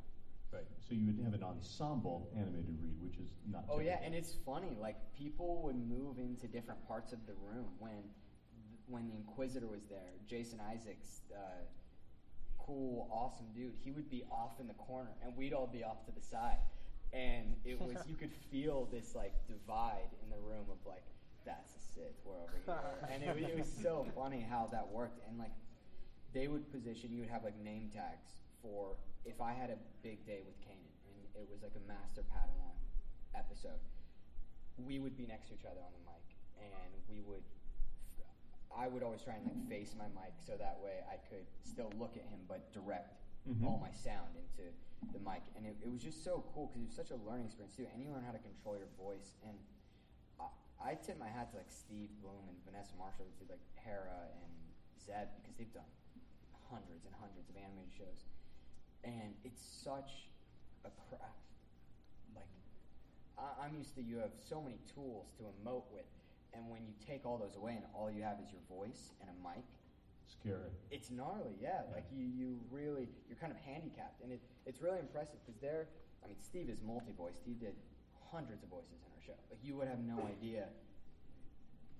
Right. 0.49 0.65
So 0.81 0.95
you 0.95 1.05
would 1.05 1.21
have 1.21 1.35
an 1.35 1.43
ensemble 1.43 2.31
animated 2.33 2.79
read, 2.81 2.97
which 3.03 3.19
is 3.21 3.29
not. 3.45 3.65
Oh 3.69 3.79
yeah, 3.79 3.99
and 4.01 4.15
it's 4.15 4.33
funny. 4.45 4.73
Like 4.79 4.97
people 5.13 5.61
would 5.61 5.77
move 5.77 6.17
into 6.17 6.47
different 6.47 6.81
parts 6.87 7.13
of 7.13 7.19
the 7.27 7.33
room 7.45 7.69
when 7.77 8.01
when 8.89 9.07
the 9.07 9.15
Inquisitor 9.15 9.67
was 9.67 9.85
there. 9.89 10.17
Jason 10.27 10.59
Isaacs, 10.71 11.21
uh, 11.33 11.63
cool, 12.57 13.07
awesome 13.11 13.45
dude. 13.55 13.73
He 13.83 13.91
would 13.91 14.09
be 14.09 14.23
off 14.31 14.59
in 14.59 14.67
the 14.67 14.73
corner, 14.73 15.11
and 15.23 15.35
we'd 15.37 15.53
all 15.53 15.67
be 15.67 15.83
off 15.83 16.05
to 16.05 16.11
the 16.11 16.21
side. 16.21 16.57
And 17.13 17.55
it 17.65 17.79
was 17.81 17.97
you 18.07 18.15
could 18.15 18.33
feel 18.51 18.87
this 18.91 19.15
like 19.15 19.33
divide 19.47 20.09
in 20.23 20.29
the 20.29 20.37
room 20.37 20.65
of 20.69 20.77
like 20.85 21.03
that's 21.45 21.73
a 21.73 21.79
Sith, 21.79 22.19
we're 22.25 22.37
over 22.37 22.53
here, 22.65 22.75
and 23.11 23.23
it, 23.23 23.49
it 23.49 23.57
was 23.57 23.71
so 23.81 24.05
funny 24.13 24.45
how 24.47 24.69
that 24.71 24.87
worked. 24.87 25.19
And 25.27 25.39
like 25.39 25.53
they 26.33 26.47
would 26.47 26.71
position, 26.71 27.11
you 27.11 27.21
would 27.21 27.29
have 27.29 27.43
like 27.43 27.57
name 27.57 27.89
tags 27.93 28.37
for 28.61 28.95
if 29.25 29.41
I 29.41 29.53
had 29.53 29.69
a 29.69 29.77
big 30.03 30.25
day 30.25 30.41
with 30.45 30.59
Kanan 30.61 30.93
and 31.09 31.17
it 31.35 31.47
was 31.49 31.63
like 31.63 31.73
a 31.75 31.83
Master 31.87 32.21
Padawan 32.29 32.77
episode, 33.33 33.79
we 34.77 34.99
would 34.99 35.17
be 35.17 35.25
next 35.25 35.47
to 35.49 35.53
each 35.55 35.65
other 35.65 35.81
on 35.81 35.91
the 35.91 36.03
mic 36.05 36.25
and 36.59 36.91
we 37.09 37.21
would. 37.21 37.43
I 38.75 38.87
would 38.87 39.03
always 39.03 39.21
try 39.21 39.35
and 39.35 39.45
like 39.45 39.61
face 39.67 39.95
my 39.97 40.07
mic 40.15 40.33
so 40.39 40.53
that 40.57 40.79
way 40.83 41.01
I 41.09 41.17
could 41.29 41.45
still 41.63 41.91
look 41.99 42.15
at 42.15 42.23
him 42.29 42.39
but 42.47 42.71
direct 42.73 43.15
Mhm. 43.47 43.63
all 43.65 43.79
my 43.79 43.89
sound 43.95 44.35
into 44.35 44.67
the 45.15 45.19
mic, 45.23 45.41
and 45.55 45.65
it, 45.65 45.77
it 45.81 45.89
was 45.89 46.03
just 46.03 46.23
so 46.27 46.43
cool 46.53 46.67
because 46.67 46.83
it 46.83 46.87
was 46.91 46.95
such 46.99 47.11
a 47.11 47.15
learning 47.23 47.47
experience 47.47 47.73
too. 47.73 47.87
And 47.93 48.03
you 48.03 48.11
learn 48.11 48.21
how 48.23 48.35
to 48.35 48.43
control 48.43 48.75
your 48.75 48.91
voice. 48.99 49.31
And 49.47 49.55
I, 50.37 50.91
I 50.91 50.95
tip 50.95 51.17
my 51.17 51.29
hat 51.31 51.49
to 51.51 51.57
like 51.57 51.71
Steve 51.71 52.09
Blum 52.21 52.35
and 52.51 52.57
Vanessa 52.67 52.93
Marshall, 52.99 53.25
who 53.25 53.33
did 53.39 53.49
like 53.49 53.63
Hera 53.79 54.27
and 54.43 54.51
Zeb 54.99 55.31
because 55.39 55.55
they've 55.55 55.71
done 55.71 55.87
hundreds 56.69 57.05
and 57.07 57.15
hundreds 57.15 57.47
of 57.49 57.55
animated 57.55 57.95
shows, 57.95 58.27
and 59.07 59.33
it's 59.47 59.63
such 59.63 60.27
a 60.83 60.91
craft. 61.07 61.47
Like 62.35 62.51
I, 63.39 63.65
I'm 63.65 63.73
used 63.79 63.95
to 63.95 64.03
you 64.03 64.17
have 64.19 64.35
so 64.35 64.61
many 64.61 64.77
tools 64.93 65.31
to 65.39 65.47
emote 65.63 65.87
with, 65.95 66.05
and 66.53 66.69
when 66.69 66.81
you 66.85 66.93
take 67.05 67.25
all 67.25 67.37
those 67.37 67.55
away 67.55 67.73
and 67.75 67.85
all 67.93 68.09
you 68.09 68.23
have 68.23 68.37
is 68.41 68.49
your 68.51 68.63
voice 68.69 69.13
and 69.21 69.29
a 69.29 69.37
mic, 69.41 69.65
Scary. 70.27 70.71
it's 70.91 71.11
gnarly, 71.11 71.55
yeah. 71.61 71.81
Like 71.93 72.05
you, 72.11 72.25
you 72.25 72.59
really, 72.71 73.07
you're 73.27 73.37
kind 73.37 73.51
of 73.51 73.59
handicapped, 73.65 74.21
and 74.23 74.31
it, 74.31 74.41
it's 74.65 74.81
really 74.81 74.99
impressive 74.99 75.37
because 75.45 75.59
they're. 75.61 75.87
I 76.23 76.27
mean, 76.27 76.37
Steve 76.43 76.69
is 76.69 76.83
multi-voiced. 76.83 77.39
He 77.45 77.53
did 77.53 77.73
hundreds 78.31 78.63
of 78.63 78.69
voices 78.69 78.99
in 78.99 79.09
our 79.15 79.23
show. 79.25 79.39
Like 79.49 79.59
you 79.63 79.75
would 79.75 79.87
have 79.87 79.99
no 79.99 80.19
idea. 80.39 80.65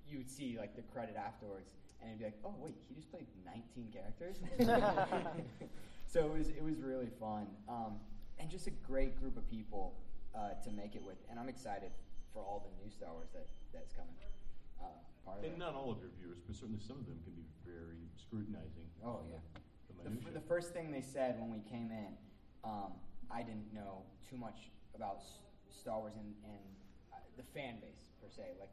You 0.10 0.18
would 0.18 0.30
see 0.30 0.58
like 0.58 0.76
the 0.76 0.84
credit 0.94 1.16
afterwards, 1.16 1.72
and 2.02 2.10
it'd 2.10 2.20
be 2.20 2.26
like, 2.26 2.40
oh 2.44 2.56
wait, 2.60 2.76
he 2.88 2.96
just 2.96 3.12
played 3.12 3.28
19 3.46 3.94
characters. 3.94 4.38
so 6.08 6.26
it 6.26 6.32
was 6.38 6.50
it 6.50 6.64
was 6.64 6.80
really 6.82 7.10
fun, 7.20 7.48
um, 7.68 8.00
and 8.40 8.50
just 8.50 8.68
a 8.68 8.74
great 8.88 9.20
group 9.20 9.38
of 9.38 9.50
people 9.50 9.96
uh, 10.36 10.56
to 10.64 10.72
make 10.72 10.96
it 10.96 11.04
with. 11.04 11.18
And 11.30 11.40
I'm 11.40 11.50
excited 11.50 11.92
for 12.34 12.42
all 12.42 12.66
the 12.66 12.84
new 12.84 12.92
Star 12.92 13.12
Wars 13.14 13.30
that 13.34 13.48
that's 13.74 13.94
coming. 13.94 14.16
Uh, 14.82 14.86
part 15.26 15.40
of 15.40 15.44
And 15.44 15.54
it. 15.54 15.60
not 15.60 15.76
all 15.76 15.92
of 15.92 16.00
your 16.00 16.12
viewers, 16.18 16.40
but 16.46 16.56
certainly 16.56 16.80
some 16.82 16.98
of 16.98 17.06
them 17.06 17.20
can 17.24 17.34
be 17.34 17.46
very 17.66 18.08
scrutinizing. 18.16 18.88
Oh, 19.04 19.22
yeah. 19.30 19.38
The 20.04 20.10
The, 20.10 20.16
f- 20.28 20.34
the 20.34 20.40
first 20.48 20.74
thing 20.74 20.92
they 20.92 21.02
said 21.02 21.40
when 21.40 21.52
we 21.52 21.60
came 21.70 21.92
in, 21.92 22.16
um, 22.64 22.94
I 23.30 23.44
didn't 23.44 23.74
know 23.74 24.04
too 24.30 24.38
much 24.38 24.72
about 24.96 25.18
S- 25.20 25.40
Star 25.70 26.00
Wars 26.00 26.14
and, 26.16 26.34
and 26.46 26.64
uh, 27.14 27.18
the 27.38 27.44
fan 27.44 27.80
base 27.82 28.08
per 28.22 28.30
se. 28.30 28.56
Like, 28.60 28.72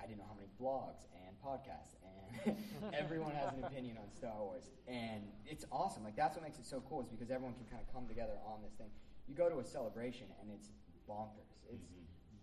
I 0.00 0.06
didn't 0.06 0.18
know 0.18 0.28
how 0.28 0.34
many 0.36 0.48
blogs 0.60 1.06
and 1.24 1.32
podcasts, 1.40 1.96
and 2.04 2.56
everyone 2.92 3.32
has 3.32 3.52
an 3.54 3.64
opinion 3.68 3.96
on 3.96 4.10
Star 4.12 4.36
Wars, 4.36 4.64
and 4.88 5.22
it's 5.46 5.64
awesome. 5.72 6.04
Like 6.04 6.16
that's 6.16 6.36
what 6.36 6.44
makes 6.44 6.58
it 6.58 6.66
so 6.66 6.82
cool 6.88 7.00
is 7.00 7.08
because 7.08 7.30
everyone 7.30 7.54
can 7.54 7.64
kind 7.70 7.80
of 7.80 7.88
come 7.94 8.06
together 8.06 8.36
on 8.44 8.60
this 8.62 8.74
thing. 8.74 8.90
You 9.28 9.34
go 9.34 9.48
to 9.48 9.60
a 9.60 9.64
celebration 9.64 10.26
and 10.40 10.50
it's 10.52 10.68
bonkers. 11.08 11.48
It's 11.72 11.88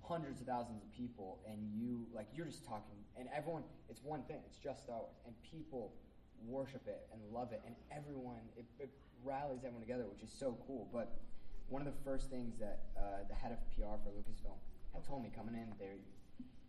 hundreds 0.04 0.42
of 0.42 0.48
thousands 0.48 0.82
of 0.84 0.92
people, 0.92 1.40
and 1.48 1.60
you 1.74 2.06
like 2.14 2.28
you're 2.36 2.46
just 2.46 2.66
talking, 2.66 2.98
and 3.18 3.28
everyone. 3.36 3.64
It's 3.90 4.02
one 4.04 4.24
thing. 4.24 4.42
It's 4.46 4.58
just 4.58 4.84
Star 4.84 4.98
Wars, 4.98 5.18
and 5.26 5.34
people 5.44 5.94
worship 6.48 6.82
it 6.88 7.08
and 7.14 7.22
love 7.32 7.52
it, 7.52 7.62
and 7.66 7.76
everyone 7.92 8.42
it, 8.58 8.66
it 8.80 8.90
rallies 9.24 9.60
everyone 9.64 9.82
together, 9.82 10.06
which 10.12 10.24
is 10.24 10.32
so 10.32 10.58
cool. 10.68 10.90
But 10.92 11.20
one 11.70 11.82
of 11.82 11.88
the 11.88 12.00
first 12.04 12.30
things 12.30 12.58
that 12.60 12.82
uh, 12.98 13.28
the 13.30 13.36
head 13.36 13.52
of 13.52 13.60
PR 13.76 13.96
for 14.04 14.12
Lucasfilm 14.12 14.58
had 14.94 15.06
told 15.06 15.24
me 15.24 15.32
coming 15.36 15.56
in, 15.56 15.74
they 15.80 16.02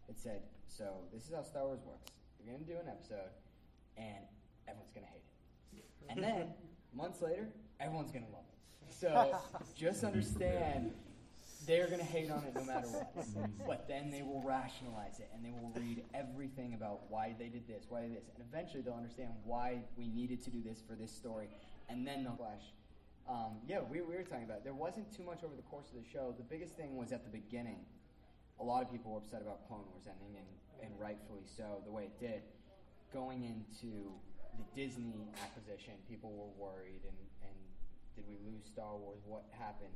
it 0.08 0.18
said, 0.18 0.42
"So 0.68 1.04
this 1.12 1.28
is 1.28 1.34
how 1.34 1.42
Star 1.42 1.64
Wars 1.64 1.80
works. 1.86 2.12
You're 2.38 2.54
gonna 2.54 2.66
do 2.66 2.76
an 2.78 2.88
episode, 2.88 3.32
and 3.96 4.24
everyone's 4.68 4.92
gonna 4.92 5.06
hate 5.06 5.24
it, 5.72 5.84
and 6.08 6.22
then 6.22 6.48
months 6.94 7.22
later, 7.22 7.48
everyone's 7.80 8.12
gonna 8.12 8.30
love 8.32 8.44
it. 8.50 8.92
So 8.92 9.38
just 9.76 10.04
understand." 10.04 10.92
They're 11.66 11.86
gonna 11.86 12.02
hate 12.02 12.30
on 12.30 12.44
it 12.44 12.54
no 12.54 12.64
matter 12.64 12.88
what, 12.88 13.14
but 13.66 13.86
then 13.86 14.10
they 14.10 14.22
will 14.22 14.42
rationalize 14.42 15.20
it 15.20 15.30
and 15.34 15.44
they 15.44 15.50
will 15.50 15.72
read 15.76 16.02
everything 16.14 16.74
about 16.74 17.10
why 17.10 17.34
they 17.38 17.48
did 17.48 17.66
this, 17.68 17.84
why 17.88 18.08
this, 18.08 18.24
and 18.34 18.44
eventually 18.48 18.82
they'll 18.82 18.94
understand 18.94 19.30
why 19.44 19.82
we 19.96 20.08
needed 20.08 20.42
to 20.42 20.50
do 20.50 20.62
this 20.62 20.82
for 20.86 20.94
this 20.94 21.12
story, 21.12 21.48
and 21.88 22.06
then 22.06 22.24
they'll 22.24 22.36
flash. 22.36 22.74
Um, 23.28 23.62
yeah, 23.68 23.78
we, 23.80 24.00
we 24.00 24.16
were 24.16 24.24
talking 24.24 24.44
about 24.44 24.58
it. 24.58 24.64
There 24.64 24.74
wasn't 24.74 25.14
too 25.14 25.22
much 25.22 25.44
over 25.44 25.54
the 25.54 25.62
course 25.62 25.86
of 25.94 26.02
the 26.02 26.08
show. 26.10 26.34
The 26.36 26.42
biggest 26.42 26.74
thing 26.74 26.96
was 26.96 27.12
at 27.12 27.22
the 27.22 27.30
beginning. 27.30 27.86
A 28.58 28.64
lot 28.64 28.82
of 28.82 28.90
people 28.90 29.12
were 29.12 29.18
upset 29.18 29.42
about 29.42 29.66
Clone 29.68 29.86
Wars 29.90 30.06
ending, 30.10 30.38
and, 30.38 30.50
and 30.82 30.90
rightfully 30.98 31.46
so, 31.46 31.82
the 31.86 31.92
way 31.92 32.10
it 32.10 32.18
did. 32.18 32.42
Going 33.14 33.44
into 33.44 34.10
the 34.58 34.66
Disney 34.74 35.30
acquisition, 35.42 35.94
people 36.08 36.34
were 36.34 36.50
worried, 36.58 37.06
and, 37.06 37.18
and 37.46 37.56
did 38.16 38.24
we 38.26 38.36
lose 38.42 38.66
Star 38.66 38.96
Wars? 38.96 39.22
What 39.24 39.46
happened? 39.54 39.94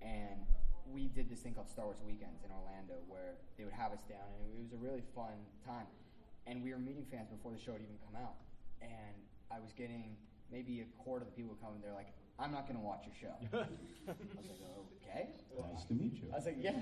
And 0.00 0.48
we 0.92 1.08
did 1.08 1.30
this 1.30 1.40
thing 1.40 1.54
called 1.54 1.68
Star 1.68 1.86
Wars 1.86 1.98
Weekends 2.06 2.44
in 2.44 2.50
Orlando, 2.50 3.00
where 3.08 3.36
they 3.56 3.64
would 3.64 3.72
have 3.72 3.92
us 3.92 4.02
down, 4.08 4.26
and 4.36 4.44
it 4.52 4.62
was 4.62 4.72
a 4.72 4.80
really 4.80 5.02
fun 5.14 5.34
time. 5.64 5.86
And 6.46 6.62
we 6.62 6.72
were 6.72 6.78
meeting 6.78 7.06
fans 7.10 7.30
before 7.30 7.52
the 7.52 7.58
show 7.58 7.72
had 7.72 7.80
even 7.80 7.96
come 8.04 8.20
out, 8.20 8.36
and 8.82 9.16
I 9.50 9.60
was 9.60 9.72
getting 9.72 10.16
maybe 10.52 10.84
a 10.84 10.88
quarter 11.02 11.24
of 11.24 11.30
the 11.32 11.36
people 11.36 11.56
come, 11.60 11.74
and 11.74 11.82
they're 11.82 11.96
like, 11.96 12.12
"I'm 12.38 12.52
not 12.52 12.68
going 12.68 12.76
to 12.76 12.84
watch 12.84 13.08
your 13.08 13.16
show." 13.16 13.34
I 13.56 14.12
was 14.12 14.20
like, 14.60 14.76
"Okay." 15.00 15.28
Nice 15.72 15.84
to 15.88 15.94
meet 15.94 16.14
you. 16.20 16.28
I 16.32 16.36
was 16.36 16.46
like, 16.46 16.60
"Yeah, 16.60 16.76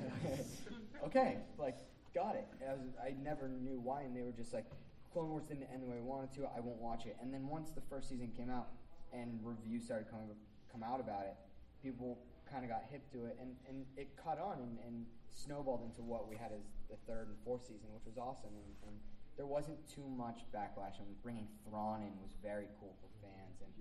okay." 1.06 1.38
Like, 1.58 1.78
got 2.14 2.34
it. 2.34 2.46
I 2.66 2.74
was, 2.74 2.90
I 2.98 3.14
never 3.22 3.48
knew 3.48 3.78
why, 3.78 4.02
and 4.02 4.16
they 4.16 4.22
were 4.22 4.34
just 4.34 4.52
like, 4.52 4.66
"Clone 5.12 5.30
Wars 5.30 5.44
didn't 5.44 5.68
end 5.72 5.82
the 5.82 5.86
way 5.86 5.98
I 5.98 6.02
wanted 6.02 6.32
to. 6.42 6.50
I 6.56 6.60
won't 6.60 6.80
watch 6.82 7.06
it." 7.06 7.16
And 7.22 7.32
then 7.32 7.46
once 7.46 7.70
the 7.70 7.82
first 7.88 8.08
season 8.08 8.32
came 8.36 8.50
out, 8.50 8.66
and 9.12 9.38
reviews 9.44 9.84
started 9.84 10.10
coming 10.10 10.26
come 10.72 10.82
out 10.82 10.98
about 10.98 11.22
it, 11.22 11.36
people 11.82 12.18
kind 12.52 12.64
of 12.64 12.70
got 12.70 12.84
hip 12.92 13.00
to 13.16 13.24
it, 13.24 13.40
and, 13.40 13.56
and 13.66 13.88
it 13.96 14.12
caught 14.20 14.36
on 14.38 14.60
and, 14.60 14.76
and 14.86 15.06
snowballed 15.32 15.80
into 15.88 16.04
what 16.04 16.28
we 16.28 16.36
had 16.36 16.52
as 16.52 16.68
the 16.92 17.00
third 17.08 17.32
and 17.32 17.36
fourth 17.48 17.64
season, 17.64 17.88
which 17.96 18.04
was 18.04 18.20
awesome. 18.20 18.52
And, 18.52 18.70
and 18.92 18.94
there 19.40 19.48
wasn't 19.48 19.80
too 19.88 20.04
much 20.04 20.44
backlash. 20.52 21.00
I 21.00 21.08
mean, 21.08 21.16
bringing 21.24 21.48
Thrawn 21.64 22.04
in 22.04 22.12
was 22.20 22.36
very 22.44 22.68
cool 22.78 22.92
for 23.00 23.08
fans, 23.24 23.64
and 23.64 23.72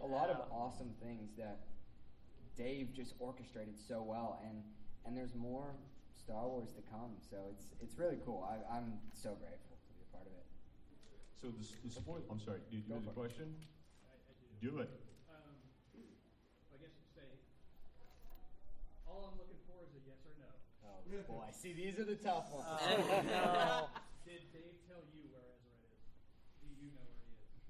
a 0.00 0.06
lot 0.06 0.30
of 0.30 0.38
awesome 0.54 0.94
things 1.02 1.34
that 1.36 1.58
Dave 2.56 2.94
just 2.94 3.14
orchestrated 3.18 3.74
so 3.76 4.00
well. 4.06 4.38
And 4.46 4.62
and 5.04 5.16
there's 5.16 5.34
more 5.34 5.74
Star 6.14 6.46
Wars 6.46 6.70
to 6.78 6.82
come, 6.86 7.18
so 7.18 7.36
it's 7.50 7.66
it's 7.82 7.98
really 7.98 8.18
cool. 8.24 8.46
I, 8.46 8.62
I'm 8.78 8.94
so 9.12 9.34
grateful 9.42 9.74
to 9.82 9.90
be 9.98 10.06
a 10.06 10.10
part 10.14 10.26
of 10.30 10.32
it. 10.38 10.46
So 11.42 11.48
the, 11.50 11.64
s- 11.66 11.76
the 11.82 11.90
spoil. 11.90 12.22
I'm 12.30 12.38
sorry. 12.38 12.60
Did 12.70 12.86
you 12.86 12.88
Go 12.88 12.94
have 12.94 13.02
a 13.02 13.10
for 13.10 13.26
it. 13.26 13.34
question? 13.34 13.56
Do 14.62 14.78
it. 14.78 14.92
Um, 15.32 15.56
I 16.70 16.76
guess 16.78 16.92
you 17.00 17.08
say, 17.16 17.24
all 19.10 19.26
I'm 19.26 19.36
looking 19.38 19.58
for 19.66 19.82
is 19.82 19.90
a 19.98 20.00
yes 20.06 20.22
or 20.24 20.34
no. 20.38 20.50
Oh 20.86 21.02
boy, 21.26 21.50
see 21.52 21.72
these 21.74 21.98
are 21.98 22.04
the 22.06 22.14
tough 22.16 22.50
ones. 22.52 22.66
Oh, 22.70 22.86
no. 23.26 23.90
Did 24.24 24.46
Dave 24.54 24.78
tell 24.86 25.02
you 25.10 25.26
where 25.34 25.42
Ezra 25.58 25.74
is? 25.90 25.98
Do 26.62 26.66
you 26.70 26.90
know 26.94 27.02
where 27.02 27.26
he 27.26 27.34
is? 27.42 27.60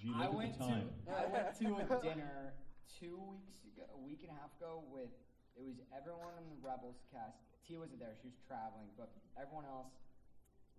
Gee, 0.00 0.08
look 0.08 0.16
I 0.16 0.24
at 0.24 0.34
went 0.34 0.52
the 0.58 0.64
time. 0.64 0.88
to 1.04 1.12
I 1.12 1.26
went 1.28 1.48
to 1.60 1.66
a 1.76 2.00
dinner 2.00 2.54
two 2.88 3.20
weeks 3.28 3.60
ago, 3.68 3.84
a 3.92 4.00
week 4.00 4.20
and 4.24 4.32
a 4.32 4.36
half 4.40 4.52
ago 4.56 4.84
with 4.88 5.12
it 5.56 5.64
was 5.66 5.76
everyone 5.92 6.32
in 6.40 6.48
the 6.48 6.56
Rebels 6.64 6.96
cast. 7.12 7.36
Tiya 7.68 7.84
wasn't 7.84 8.00
there; 8.00 8.16
she 8.16 8.28
was 8.32 8.40
traveling, 8.48 8.88
but 8.96 9.12
everyone 9.36 9.68
else, 9.68 9.92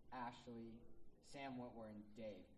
Ashley, 0.09 0.73
Sam 1.29 1.53
Witwer, 1.61 1.93
and 1.93 2.01
Dave. 2.17 2.49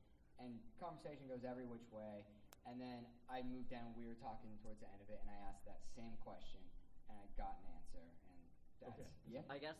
And 0.42 0.58
conversation 0.82 1.30
goes 1.30 1.46
every 1.46 1.66
which 1.66 1.86
way. 1.94 2.26
And 2.64 2.80
then 2.80 3.04
I 3.28 3.44
moved 3.44 3.68
down. 3.68 3.92
We 3.94 4.08
were 4.08 4.18
talking 4.18 4.56
towards 4.64 4.80
the 4.80 4.88
end 4.88 5.04
of 5.04 5.12
it, 5.12 5.20
and 5.20 5.28
I 5.28 5.38
asked 5.52 5.68
that 5.68 5.84
same 5.94 6.16
question, 6.24 6.64
and 7.12 7.20
I 7.20 7.28
got 7.36 7.60
an 7.60 7.68
answer. 7.76 8.00
And 8.00 8.40
that's 8.80 9.00
yeah. 9.28 9.44
I 9.52 9.60
guess 9.60 9.76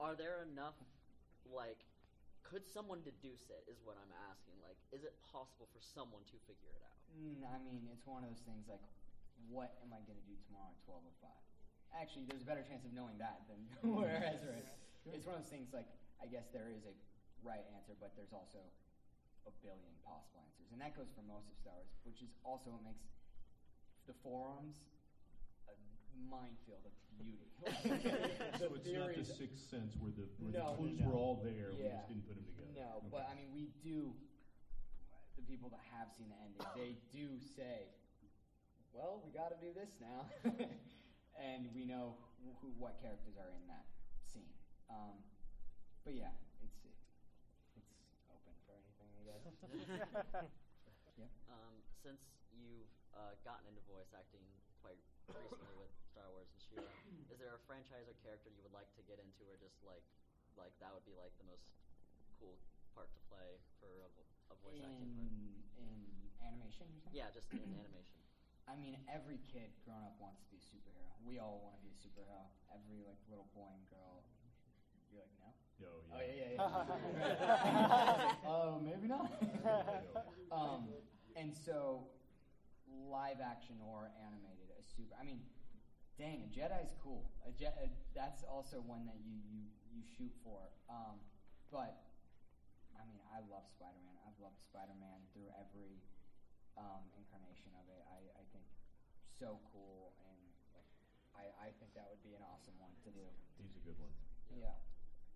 are 0.00 0.16
there 0.16 0.44
enough 0.48 0.76
like 1.48 1.84
could 2.44 2.64
someone 2.68 3.00
deduce 3.04 3.48
it 3.48 3.64
is 3.68 3.80
what 3.84 3.96
I'm 4.00 4.12
asking. 4.32 4.56
Like 4.64 4.80
is 4.92 5.04
it 5.04 5.16
possible 5.20 5.68
for 5.68 5.80
someone 5.80 6.24
to 6.32 6.36
figure 6.48 6.72
it 6.72 6.82
out? 6.84 7.00
Mm, 7.12 7.44
I 7.44 7.60
mean, 7.60 7.84
it's 7.92 8.04
one 8.08 8.24
of 8.24 8.28
those 8.32 8.44
things 8.44 8.66
like, 8.66 8.82
what 9.52 9.76
am 9.84 9.92
I 9.92 10.00
going 10.08 10.18
to 10.18 10.28
do 10.28 10.36
tomorrow 10.48 10.72
at 10.72 10.80
twelve 10.84 11.04
oh 11.04 11.16
five? 11.20 11.44
Actually, 11.92 12.26
there's 12.26 12.42
a 12.42 12.48
better 12.48 12.64
chance 12.64 12.82
of 12.88 12.92
knowing 12.96 13.20
that 13.20 13.44
than 13.46 13.60
where 14.00 14.24
Ezra 14.24 14.56
is. 14.60 14.68
It's 15.12 15.28
one 15.28 15.36
of 15.36 15.44
those 15.44 15.52
things 15.52 15.76
like 15.76 15.88
I 16.20 16.26
guess 16.26 16.48
there 16.52 16.72
is 16.72 16.88
a 16.88 16.94
right 17.44 17.64
answer, 17.76 17.92
but 18.00 18.16
there's 18.16 18.32
also 18.32 18.64
a 19.46 19.52
billion 19.64 19.92
possible 20.04 20.40
answers, 20.44 20.68
and 20.72 20.80
that 20.80 20.96
goes 20.96 21.08
for 21.12 21.22
most 21.24 21.48
of 21.52 21.56
Star 21.60 21.76
Wars, 21.76 21.92
which 22.04 22.20
is 22.24 22.32
also 22.44 22.72
what 22.72 22.84
makes 22.84 23.04
the 24.08 24.16
forums 24.24 24.80
a 25.68 25.74
minefield 26.28 26.84
of 26.84 26.92
beauty. 27.20 27.48
So 28.60 28.70
it's 28.76 28.88
not 28.88 29.12
the 29.16 29.24
sixth 29.26 29.66
sense 29.68 29.96
where 29.98 30.12
the, 30.14 30.24
where 30.38 30.52
No, 30.54 30.72
the 30.72 30.76
clues 30.78 31.00
no. 31.00 31.08
were 31.10 31.18
all 31.18 31.40
there, 31.42 31.74
we 31.74 31.84
just 31.90 32.06
didn't 32.08 32.24
put 32.28 32.36
them 32.38 32.46
together. 32.46 32.70
No, 32.76 33.02
Okay. 33.04 33.10
but 33.10 33.24
I 33.28 33.34
mean, 33.34 33.50
we 33.52 33.72
do. 33.82 34.14
The 35.34 35.42
people 35.42 35.66
that 35.74 35.82
have 35.90 36.14
seen 36.14 36.30
the 36.30 36.38
ending, 36.38 36.62
they 36.78 36.94
do 37.10 37.42
say, 37.42 37.90
"Well, 38.94 39.18
we 39.26 39.34
got 39.34 39.50
to 39.50 39.58
do 39.58 39.74
this 39.74 39.98
now," 39.98 40.30
and 41.34 41.66
we 41.74 41.82
know 41.82 42.14
who, 42.38 42.54
who, 42.62 42.70
what 42.78 43.02
characters 43.02 43.34
are 43.34 43.50
in 43.50 43.66
that 43.66 43.82
scene. 44.30 44.54
Um, 44.86 45.18
but 46.06 46.14
yeah, 46.14 46.30
it's 46.62 46.86
it's 47.74 47.90
open 48.30 48.54
for 48.62 48.78
anything, 48.78 49.10
I 49.18 49.26
guess. 49.26 49.33
yeah. 51.16 51.28
Um, 51.48 51.82
since 52.02 52.20
you've 52.50 52.88
uh, 53.12 53.34
gotten 53.44 53.66
into 53.66 53.80
voice 53.80 54.12
acting 54.16 54.42
quite 54.80 54.98
recently 55.32 55.74
with 55.74 55.90
Star 56.10 56.30
Wars 56.30 56.48
and 56.52 56.60
She-Ra, 56.60 56.94
is 57.28 57.38
there 57.38 57.54
a 57.54 57.58
franchise 57.66 58.06
or 58.08 58.14
character 58.14 58.48
you 58.50 58.62
would 58.62 58.72
like 58.72 58.92
to 58.94 59.02
get 59.02 59.18
into, 59.18 59.44
or 59.48 59.56
just 59.56 59.82
like 59.82 60.04
like 60.56 60.72
that 60.78 60.92
would 60.94 61.04
be 61.04 61.14
like 61.14 61.34
the 61.36 61.42
most 61.46 61.66
cool 62.38 62.58
part 62.94 63.10
to 63.12 63.18
play 63.28 63.58
for 63.80 64.06
a, 64.06 64.08
vo- 64.14 64.30
a 64.50 64.54
voice 64.54 64.78
acting 64.80 65.10
part? 65.18 65.28
In 65.28 65.64
in 65.76 66.30
animation. 66.40 66.86
Yeah, 67.10 67.30
just 67.30 67.50
in 67.52 67.72
animation. 67.78 68.20
I 68.66 68.74
mean, 68.74 68.96
every 69.06 69.38
kid 69.52 69.72
growing 69.84 70.04
up 70.04 70.16
wants 70.18 70.40
to 70.40 70.48
be 70.48 70.56
a 70.56 70.64
superhero. 70.64 71.12
We 71.22 71.38
all 71.38 71.60
want 71.60 71.74
to 71.76 71.80
be 71.80 71.88
a 71.92 71.98
superhero. 72.00 72.48
Every 72.72 73.02
like 73.04 73.18
little 73.28 73.44
boy 73.52 73.68
and 73.72 73.86
girl. 73.88 74.24
You're 75.84 76.16
like, 76.16 76.16
no. 76.16 76.16
Yo, 76.16 76.16
Oh 76.16 76.20
yeah, 76.24 76.36
yeah, 76.40 76.50
yeah. 76.56 78.48
oh, 78.48 78.80
maybe 78.84 79.08
not. 79.08 79.28
um, 80.52 80.88
and 81.36 81.52
so, 81.52 82.06
live 83.10 83.40
action 83.42 83.76
or 83.82 84.10
animated, 84.22 84.70
a 84.78 84.82
super. 84.82 85.14
I 85.20 85.24
mean, 85.24 85.42
dang, 86.18 86.46
a 86.46 86.48
Jedi's 86.48 86.94
cool. 87.02 87.30
A 87.46 87.52
Je- 87.52 87.66
uh, 87.66 87.90
that's 88.14 88.42
also 88.44 88.80
one 88.80 89.04
that 89.06 89.18
you 89.20 89.34
you 89.50 89.66
you 89.90 90.02
shoot 90.16 90.32
for. 90.42 90.70
Um, 90.88 91.18
but 91.72 91.98
I 92.94 93.02
mean, 93.10 93.18
I 93.34 93.42
love 93.50 93.66
Spider-Man. 93.66 94.14
I've 94.22 94.38
loved 94.38 94.62
Spider-Man 94.62 95.26
through 95.34 95.50
every 95.58 95.98
um, 96.78 97.02
incarnation 97.18 97.74
of 97.74 97.90
it. 97.90 98.02
I, 98.06 98.22
I 98.38 98.44
think 98.54 98.66
so 99.34 99.58
cool, 99.74 100.14
and 100.30 100.38
like, 100.70 100.86
I, 101.34 101.50
I 101.58 101.68
think 101.82 101.90
that 101.98 102.06
would 102.06 102.22
be 102.22 102.38
an 102.38 102.42
awesome 102.46 102.78
one 102.78 102.94
to 103.02 103.10
do. 103.10 103.26
He's 103.58 103.74
a 103.74 103.82
good 103.82 103.98
one. 103.98 104.14
Yeah. 104.54 104.78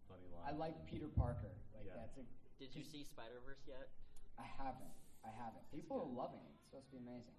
Funny 0.09 0.25
I 0.45 0.53
like 0.57 0.75
Peter 0.89 1.09
Parker. 1.13 1.53
Like 1.77 1.87
Yeah. 1.87 2.01
that's 2.01 2.17
a. 2.17 2.25
Did 2.59 2.75
you 2.75 2.83
see 2.83 3.05
Spider 3.05 3.41
Verse 3.45 3.61
yet? 3.69 3.93
I 4.41 4.49
haven't. 4.49 4.97
I 5.23 5.31
haven't. 5.31 5.63
People 5.71 6.01
are 6.01 6.09
loving 6.09 6.41
it. 6.43 6.53
It's 6.57 6.65
supposed 6.65 6.89
to 6.91 6.97
be 6.97 7.03
amazing. 7.05 7.37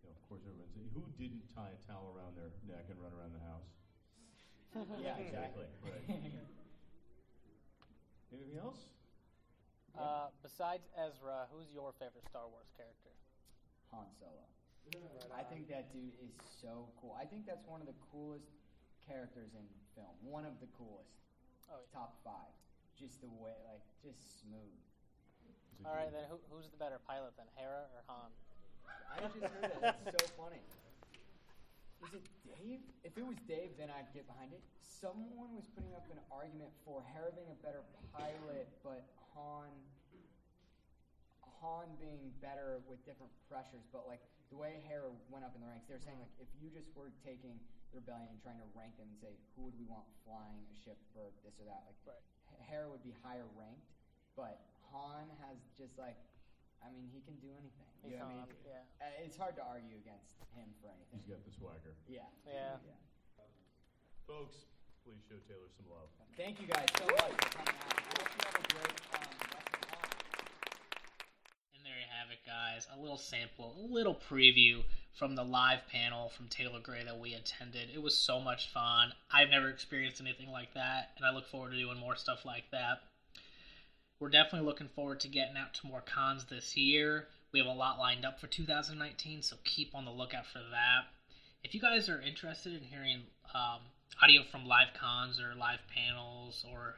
You 0.00 0.08
know, 0.08 0.16
of 0.16 0.22
course, 0.28 0.42
everyone's 0.46 0.72
who 0.94 1.04
didn't 1.18 1.44
tie 1.52 1.74
a 1.74 1.80
towel 1.84 2.14
around 2.14 2.36
their 2.38 2.54
neck 2.64 2.88
and 2.88 2.96
run 3.02 3.12
around 3.12 3.34
the 3.34 3.44
house? 3.44 3.68
yeah, 5.02 5.18
exactly. 5.18 5.66
Right. 5.82 6.06
Anything 8.30 8.62
else? 8.62 8.86
Uh, 9.98 10.30
besides 10.38 10.86
Ezra, 10.94 11.50
who's 11.50 11.66
your 11.74 11.90
favorite 11.98 12.22
Star 12.30 12.46
Wars 12.46 12.70
character? 12.78 13.10
Han 13.90 14.06
Solo. 14.14 14.46
I 15.34 15.42
think 15.42 15.68
that 15.68 15.92
dude 15.92 16.14
is 16.22 16.34
so 16.62 16.90
cool. 16.98 17.14
I 17.18 17.26
think 17.26 17.46
that's 17.46 17.66
one 17.66 17.80
of 17.82 17.86
the 17.86 17.98
coolest 18.10 18.46
characters 19.06 19.50
in 19.54 19.66
film. 19.94 20.14
One 20.22 20.46
of 20.46 20.58
the 20.62 20.66
coolest. 20.78 21.10
Oh, 21.70 21.78
yeah. 21.78 21.94
Top 21.94 22.18
five. 22.26 22.52
Just 22.98 23.22
the 23.22 23.30
way, 23.38 23.54
like, 23.64 23.82
just 24.02 24.42
smooth. 24.42 24.78
All 25.86 25.96
right, 25.96 26.12
then 26.12 26.28
who, 26.28 26.36
who's 26.52 26.68
the 26.68 26.76
better 26.76 27.00
pilot, 27.08 27.32
then 27.40 27.48
Hera 27.56 27.88
or 27.96 28.04
Han? 28.10 28.28
I 28.84 29.16
just 29.24 29.40
heard 29.40 29.64
that. 29.64 29.80
That's 29.80 30.12
so 30.12 30.28
funny. 30.36 30.60
Is 32.04 32.12
it 32.12 32.24
Dave? 32.44 32.84
If 33.04 33.16
it 33.16 33.24
was 33.24 33.40
Dave, 33.48 33.76
then 33.80 33.88
I'd 33.88 34.12
get 34.12 34.28
behind 34.28 34.52
it. 34.52 34.60
Someone 34.84 35.56
was 35.56 35.64
putting 35.72 35.96
up 35.96 36.04
an 36.12 36.20
argument 36.28 36.68
for 36.84 37.00
Hera 37.16 37.32
being 37.32 37.48
a 37.48 37.60
better 37.64 37.80
pilot, 38.12 38.68
but 38.84 39.08
Han, 39.32 39.72
Han 41.64 41.88
being 41.96 42.32
better 42.44 42.84
with 42.84 43.00
different 43.08 43.32
pressures. 43.48 43.84
But 43.88 44.04
like 44.04 44.20
the 44.52 44.60
way 44.60 44.84
Hera 44.84 45.08
went 45.32 45.48
up 45.48 45.56
in 45.56 45.64
the 45.64 45.68
ranks, 45.68 45.88
they 45.88 45.96
were 45.96 46.04
saying 46.04 46.20
like 46.20 46.32
if 46.36 46.52
you 46.60 46.68
just 46.68 46.92
were 46.92 47.08
taking 47.24 47.56
the 47.56 47.79
rebellion 47.92 48.28
and 48.30 48.40
trying 48.42 48.58
to 48.62 48.68
rank 48.76 48.94
them 48.96 49.08
and 49.10 49.18
say 49.18 49.32
who 49.56 49.66
would 49.68 49.76
we 49.78 49.86
want 49.90 50.06
flying 50.26 50.62
a 50.70 50.76
ship 50.82 50.98
for 51.14 51.30
this 51.44 51.58
or 51.58 51.66
that, 51.66 51.82
like 51.86 51.98
Right. 52.06 52.22
Hera 52.70 52.86
would 52.90 53.02
be 53.02 53.14
higher 53.22 53.46
ranked, 53.58 53.90
but 54.36 54.58
Han 54.94 55.26
has 55.46 55.58
just 55.78 55.94
like, 55.98 56.18
I 56.82 56.90
mean, 56.90 57.06
he 57.14 57.20
can 57.22 57.34
do 57.42 57.50
anything. 57.54 57.86
You 58.06 58.16
know 58.18 58.26
what 58.26 58.46
I 58.46 58.46
mean? 58.46 58.56
yeah. 58.66 58.82
Uh, 59.02 59.24
It's 59.26 59.36
hard 59.36 59.54
to 59.58 59.64
argue 59.66 59.94
against 59.98 60.34
him 60.56 60.70
for 60.80 60.88
anything. 60.90 61.18
He's 61.22 61.28
got 61.30 61.42
the 61.46 61.52
swagger. 61.54 61.94
Yeah. 62.08 62.26
Yeah. 62.46 62.78
Folks, 64.26 64.66
please 65.04 65.18
show 65.28 65.38
Taylor 65.50 65.68
some 65.76 65.86
love. 65.90 66.08
Thank 66.36 66.60
you 66.62 66.66
guys 66.70 66.86
so 66.96 67.06
much 67.06 67.34
for 67.34 67.50
coming 67.58 67.74
out. 67.74 67.98
I 67.98 68.02
hope 68.14 68.30
you 68.30 68.42
have 68.46 68.54
a 68.54 68.66
great 68.70 68.96
um, 69.18 69.34
rest 69.50 69.66
of 69.66 69.80
the 69.82 69.86
con. 69.90 70.10
And 71.74 71.82
there 71.84 71.98
you 71.98 72.08
have 72.14 72.30
it, 72.30 72.40
guys. 72.46 72.86
A 72.94 72.98
little 73.00 73.18
sample, 73.18 73.74
a 73.78 73.86
little 73.92 74.14
preview 74.14 74.82
from 75.18 75.34
the 75.34 75.44
live 75.44 75.80
panel 75.90 76.28
from 76.30 76.48
Taylor 76.48 76.80
Gray 76.80 77.04
that 77.04 77.18
we 77.18 77.34
attended. 77.34 77.88
It 77.94 78.02
was 78.02 78.16
so 78.16 78.40
much 78.40 78.68
fun. 78.72 79.12
I've 79.30 79.50
never 79.50 79.68
experienced 79.68 80.20
anything 80.20 80.50
like 80.50 80.74
that, 80.74 81.10
and 81.16 81.26
I 81.26 81.30
look 81.30 81.46
forward 81.48 81.72
to 81.72 81.78
doing 81.78 81.98
more 81.98 82.16
stuff 82.16 82.44
like 82.44 82.70
that. 82.72 83.02
We're 84.18 84.30
definitely 84.30 84.66
looking 84.66 84.88
forward 84.88 85.20
to 85.20 85.28
getting 85.28 85.56
out 85.56 85.74
to 85.74 85.86
more 85.86 86.02
cons 86.02 86.44
this 86.44 86.76
year. 86.76 87.26
We 87.52 87.58
have 87.58 87.68
a 87.68 87.72
lot 87.72 87.98
lined 87.98 88.24
up 88.24 88.38
for 88.40 88.46
2019, 88.46 89.42
so 89.42 89.56
keep 89.64 89.94
on 89.94 90.04
the 90.04 90.10
lookout 90.10 90.46
for 90.46 90.58
that. 90.58 91.08
If 91.64 91.74
you 91.74 91.80
guys 91.80 92.08
are 92.08 92.20
interested 92.20 92.74
in 92.74 92.82
hearing 92.82 93.22
um, 93.54 93.80
audio 94.22 94.42
from 94.50 94.66
live 94.66 94.88
cons 94.98 95.40
or 95.40 95.54
live 95.58 95.80
panels 95.94 96.64
or 96.70 96.96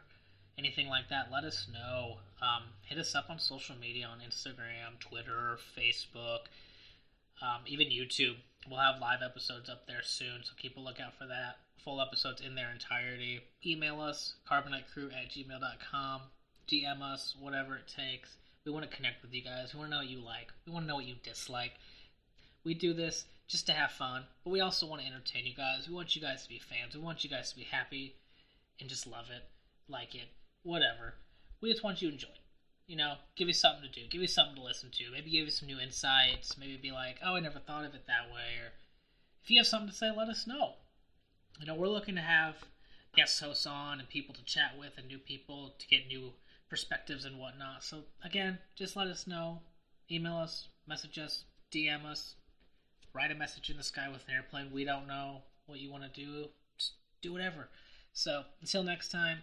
anything 0.59 0.89
like 0.89 1.09
that, 1.09 1.31
let 1.33 1.45
us 1.45 1.67
know. 1.73 2.19
Um, 2.43 2.65
hit 2.83 2.99
us 2.99 3.15
up 3.15 3.31
on 3.31 3.39
social 3.39 3.77
media 3.77 4.07
on 4.07 4.19
Instagram, 4.19 4.99
Twitter, 5.01 5.59
Facebook, 5.77 6.47
um, 7.43 7.63
even 7.67 7.89
YouTube. 7.89 8.37
We'll 8.71 8.79
have 8.79 9.01
live 9.01 9.21
episodes 9.25 9.69
up 9.69 9.87
there 9.87 10.03
soon, 10.03 10.45
so 10.45 10.53
keep 10.57 10.77
a 10.77 10.81
lookout 10.81 11.19
for 11.19 11.27
that. 11.27 11.57
Full 11.85 12.01
episodes 12.01 12.41
in 12.41 12.55
their 12.55 12.71
entirety. 12.71 13.41
Email 13.67 14.01
us, 14.01 14.35
carbonitecrew 14.49 15.13
at 15.13 15.31
gmail.com. 15.31 16.21
DM 16.71 17.03
us, 17.03 17.35
whatever 17.41 17.77
it 17.77 17.89
takes. 17.89 18.37
We 18.65 18.71
want 18.71 18.89
to 18.89 18.97
connect 18.97 19.23
with 19.23 19.35
you 19.35 19.43
guys. 19.43 19.75
We 19.75 19.81
want 19.81 19.91
to 19.91 19.97
know 19.97 20.03
what 20.03 20.11
you 20.11 20.21
like. 20.21 20.53
We 20.65 20.73
want 20.73 20.85
to 20.85 20.89
know 20.89 20.95
what 20.95 21.07
you 21.07 21.17
dislike. 21.25 21.73
We 22.65 22.75
do 22.75 22.95
this 22.95 23.25
just 23.49 23.67
to 23.67 23.73
have 23.73 23.91
fun, 23.91 24.23
but 24.45 24.51
we 24.51 24.61
also 24.61 24.87
want 24.87 25.03
to 25.03 25.07
entertain 25.09 25.45
you 25.45 25.55
guys. 25.55 25.89
We 25.89 25.95
want 25.95 26.15
you 26.15 26.23
guys 26.23 26.45
to 26.45 26.49
be 26.49 26.61
fans. 26.61 26.95
We 26.95 27.03
want 27.03 27.25
you 27.25 27.31
guys 27.31 27.51
to 27.51 27.57
be 27.57 27.65
happy 27.65 28.15
and 28.81 28.89
just 28.89 29.07
love 29.07 29.27
it, 29.31 29.43
like 29.89 30.15
it, 30.15 30.29
whatever. 30.63 31.15
We 31.61 31.71
just 31.73 31.83
want 31.83 32.01
you 32.01 32.09
to 32.09 32.15
enjoy. 32.15 32.29
You 32.87 32.97
know, 32.97 33.15
give 33.37 33.49
you 33.49 33.55
something 33.55 33.83
to 33.83 33.89
do, 33.89 34.09
give 34.09 34.21
you 34.21 34.27
something 34.27 34.57
to 34.57 34.63
listen 34.63 34.91
to, 34.93 35.11
maybe 35.13 35.31
give 35.31 35.47
you 35.47 35.51
some 35.51 35.69
new 35.69 35.79
insights, 35.79 36.59
maybe 36.59 36.77
be 36.77 36.91
like, 36.91 37.19
oh, 37.25 37.37
I 37.37 37.41
never 37.41 37.59
thought 37.59 37.85
of 37.85 37.95
it 37.95 38.07
that 38.07 38.33
way, 38.33 38.61
or 38.61 38.73
if 39.43 39.51
you 39.51 39.59
have 39.59 39.67
something 39.67 39.89
to 39.89 39.95
say, 39.95 40.11
let 40.15 40.29
us 40.29 40.47
know. 40.47 40.75
You 41.59 41.67
know, 41.67 41.75
we're 41.75 41.89
looking 41.89 42.15
to 42.17 42.21
have 42.21 42.57
guest 43.15 43.41
hosts 43.41 43.67
on 43.67 44.01
and 44.01 44.09
people 44.09 44.35
to 44.35 44.45
chat 44.45 44.73
with 44.79 44.93
and 44.97 45.07
new 45.07 45.19
people 45.19 45.75
to 45.79 45.87
get 45.87 46.07
new 46.07 46.33
perspectives 46.69 47.25
and 47.25 47.39
whatnot. 47.39 47.85
So, 47.85 48.05
again, 48.25 48.59
just 48.77 48.97
let 48.97 49.07
us 49.07 49.27
know. 49.27 49.61
Email 50.11 50.37
us, 50.37 50.69
message 50.87 51.19
us, 51.19 51.45
DM 51.73 52.05
us, 52.05 52.37
write 53.15 53.31
a 53.31 53.35
message 53.35 53.71
in 53.71 53.77
the 53.77 53.83
sky 53.83 54.09
with 54.11 54.27
an 54.29 54.35
airplane. 54.35 54.71
We 54.73 54.85
don't 54.85 55.07
know 55.07 55.43
what 55.67 55.81
you 55.81 55.91
want 55.91 56.05
to 56.05 56.21
do. 56.21 56.49
Just 56.79 56.93
do 57.21 57.33
whatever. 57.33 57.69
So, 58.13 58.45
until 58.61 58.83
next 58.83 59.11
time, 59.11 59.39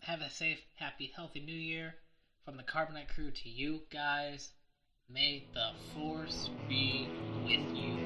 have 0.00 0.20
a 0.20 0.30
safe, 0.30 0.60
happy, 0.76 1.12
healthy 1.14 1.40
new 1.40 1.52
year. 1.52 1.94
From 2.46 2.56
the 2.56 2.62
Carbonite 2.62 3.08
crew 3.08 3.32
to 3.32 3.48
you 3.48 3.82
guys, 3.90 4.52
may 5.12 5.42
the 5.52 5.72
force 5.92 6.48
be 6.68 7.08
with 7.44 7.76
you. 7.76 8.05